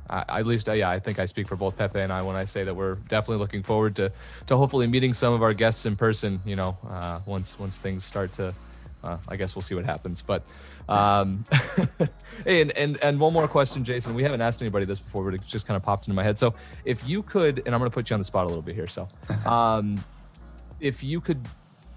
at 0.09 0.47
least, 0.47 0.67
uh, 0.67 0.73
yeah, 0.73 0.89
I 0.89 0.97
think 0.97 1.19
I 1.19 1.25
speak 1.25 1.47
for 1.47 1.55
both 1.55 1.77
Pepe 1.77 1.99
and 1.99 2.11
I 2.11 2.23
when 2.23 2.35
I 2.35 2.45
say 2.45 2.63
that 2.63 2.75
we're 2.75 2.95
definitely 2.95 3.37
looking 3.37 3.61
forward 3.61 3.95
to 3.97 4.11
to 4.47 4.57
hopefully 4.57 4.87
meeting 4.87 5.13
some 5.13 5.31
of 5.31 5.43
our 5.43 5.53
guests 5.53 5.85
in 5.85 5.95
person. 5.95 6.39
You 6.43 6.55
know, 6.55 6.77
uh, 6.89 7.19
once 7.27 7.59
once 7.59 7.77
things 7.77 8.03
start 8.03 8.33
to, 8.33 8.55
uh, 9.03 9.17
I 9.27 9.35
guess 9.35 9.55
we'll 9.55 9.61
see 9.61 9.75
what 9.75 9.85
happens. 9.85 10.23
But, 10.23 10.41
um, 10.89 11.45
hey, 12.45 12.61
and, 12.61 12.71
and 12.71 12.97
and 13.03 13.19
one 13.19 13.31
more 13.31 13.47
question, 13.47 13.83
Jason. 13.83 14.15
We 14.15 14.23
haven't 14.23 14.41
asked 14.41 14.63
anybody 14.63 14.85
this 14.85 14.99
before, 14.99 15.23
but 15.23 15.35
it 15.35 15.45
just 15.45 15.67
kind 15.67 15.77
of 15.77 15.83
popped 15.83 16.07
into 16.07 16.15
my 16.15 16.23
head. 16.23 16.39
So, 16.39 16.55
if 16.83 17.07
you 17.07 17.21
could, 17.21 17.59
and 17.59 17.75
I'm 17.75 17.79
going 17.79 17.91
to 17.91 17.93
put 17.93 18.09
you 18.09 18.15
on 18.15 18.19
the 18.19 18.25
spot 18.25 18.45
a 18.45 18.47
little 18.47 18.63
bit 18.63 18.73
here. 18.73 18.87
So, 18.87 19.07
um, 19.45 20.03
if 20.79 21.03
you 21.03 21.21
could 21.21 21.45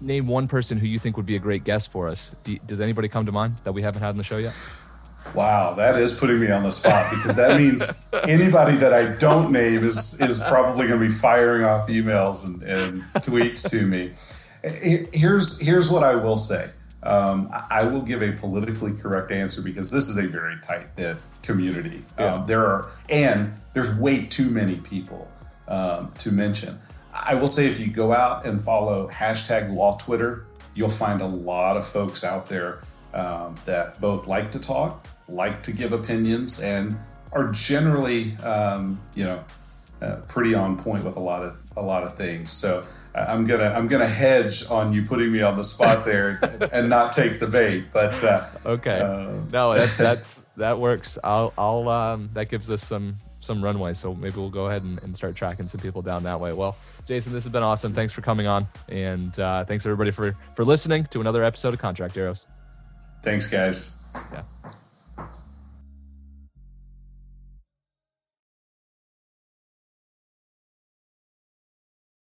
name 0.03 0.27
one 0.27 0.47
person 0.47 0.77
who 0.77 0.87
you 0.87 0.99
think 0.99 1.17
would 1.17 1.25
be 1.25 1.35
a 1.35 1.39
great 1.39 1.63
guest 1.63 1.91
for 1.91 2.07
us. 2.07 2.35
Do, 2.43 2.55
does 2.67 2.81
anybody 2.81 3.07
come 3.07 3.25
to 3.25 3.31
mind 3.31 3.55
that 3.63 3.71
we 3.73 3.81
haven't 3.81 4.01
had 4.01 4.09
on 4.09 4.17
the 4.17 4.23
show 4.23 4.37
yet? 4.37 4.55
Wow, 5.33 5.73
that 5.75 5.99
is 5.99 6.19
putting 6.19 6.39
me 6.39 6.51
on 6.51 6.63
the 6.63 6.71
spot 6.71 7.09
because 7.09 7.37
that 7.37 7.57
means 7.57 8.09
anybody 8.27 8.75
that 8.77 8.93
I 8.93 9.15
don't 9.15 9.51
name 9.51 9.83
is 9.83 10.21
is 10.21 10.43
probably 10.47 10.87
going 10.87 10.99
to 10.99 11.05
be 11.05 11.11
firing 11.11 11.63
off 11.63 11.87
emails 11.87 12.45
and, 12.45 12.61
and 12.63 13.03
tweets 13.15 13.69
to 13.71 13.85
me. 13.85 14.11
Here's 15.13 15.59
here's 15.59 15.89
what 15.89 16.03
I 16.03 16.15
will 16.15 16.37
say. 16.37 16.69
Um, 17.01 17.49
I 17.69 17.83
will 17.83 18.01
give 18.01 18.21
a 18.21 18.31
politically 18.33 18.93
correct 18.93 19.31
answer 19.31 19.61
because 19.61 19.91
this 19.91 20.07
is 20.07 20.17
a 20.17 20.29
very 20.29 20.57
tight 20.61 20.97
knit 20.97 21.17
community. 21.41 22.01
Yeah. 22.19 22.35
Um, 22.35 22.47
there 22.47 22.65
are 22.65 22.89
and 23.09 23.53
there's 23.73 23.99
way 23.99 24.25
too 24.25 24.49
many 24.49 24.75
people 24.75 25.31
um, 25.67 26.11
to 26.19 26.31
mention. 26.31 26.75
I 27.25 27.35
will 27.35 27.47
say 27.47 27.67
if 27.67 27.79
you 27.79 27.91
go 27.91 28.13
out 28.13 28.45
and 28.45 28.59
follow 28.59 29.07
hashtag 29.07 29.73
law 29.73 29.97
Twitter, 29.97 30.45
you'll 30.75 30.89
find 30.89 31.21
a 31.21 31.27
lot 31.27 31.77
of 31.77 31.85
folks 31.85 32.23
out 32.23 32.49
there 32.49 32.83
um, 33.13 33.55
that 33.65 34.01
both 34.01 34.27
like 34.27 34.51
to 34.51 34.59
talk, 34.59 35.05
like 35.27 35.63
to 35.63 35.71
give 35.71 35.93
opinions, 35.93 36.61
and 36.61 36.97
are 37.31 37.51
generally, 37.51 38.35
um, 38.37 38.99
you 39.15 39.23
know, 39.23 39.43
uh, 40.01 40.21
pretty 40.27 40.53
on 40.53 40.77
point 40.77 41.03
with 41.03 41.15
a 41.15 41.19
lot 41.19 41.43
of 41.43 41.57
a 41.77 41.81
lot 41.81 42.03
of 42.03 42.13
things. 42.13 42.51
So 42.51 42.83
uh, 43.15 43.25
I'm 43.27 43.45
gonna 43.45 43.69
I'm 43.69 43.87
gonna 43.87 44.07
hedge 44.07 44.69
on 44.69 44.91
you 44.91 45.03
putting 45.03 45.31
me 45.31 45.41
on 45.41 45.57
the 45.57 45.63
spot 45.63 46.05
there 46.05 46.39
and 46.71 46.89
not 46.89 47.11
take 47.11 47.39
the 47.39 47.47
bait. 47.47 47.85
But 47.93 48.23
uh, 48.23 48.45
okay, 48.65 48.99
uh, 48.99 49.39
no, 49.51 49.73
that's, 49.73 49.97
that's 49.97 50.35
that 50.57 50.79
works. 50.79 51.17
I'll 51.23 51.53
I'll 51.57 51.87
um, 51.89 52.31
that 52.33 52.49
gives 52.49 52.69
us 52.69 52.83
some 52.83 53.19
some 53.43 53.63
runway. 53.63 53.93
So 53.93 54.13
maybe 54.13 54.37
we'll 54.37 54.49
go 54.49 54.65
ahead 54.65 54.83
and, 54.83 55.01
and, 55.03 55.15
start 55.15 55.35
tracking 55.35 55.67
some 55.67 55.79
people 55.79 56.01
down 56.01 56.23
that 56.23 56.39
way. 56.39 56.53
Well, 56.53 56.75
Jason, 57.07 57.33
this 57.33 57.43
has 57.43 57.51
been 57.51 57.63
awesome. 57.63 57.93
Thanks 57.93 58.13
for 58.13 58.21
coming 58.21 58.47
on, 58.47 58.65
and 58.89 59.37
uh, 59.39 59.65
thanks 59.65 59.85
everybody 59.85 60.11
for 60.11 60.35
for 60.55 60.65
listening 60.65 61.05
to 61.05 61.21
another 61.21 61.43
episode 61.43 61.73
of 61.73 61.79
Contract 61.79 62.13
Heroes. 62.13 62.47
Thanks, 63.21 63.49
guys. 63.49 64.11
Yeah. 64.33 64.43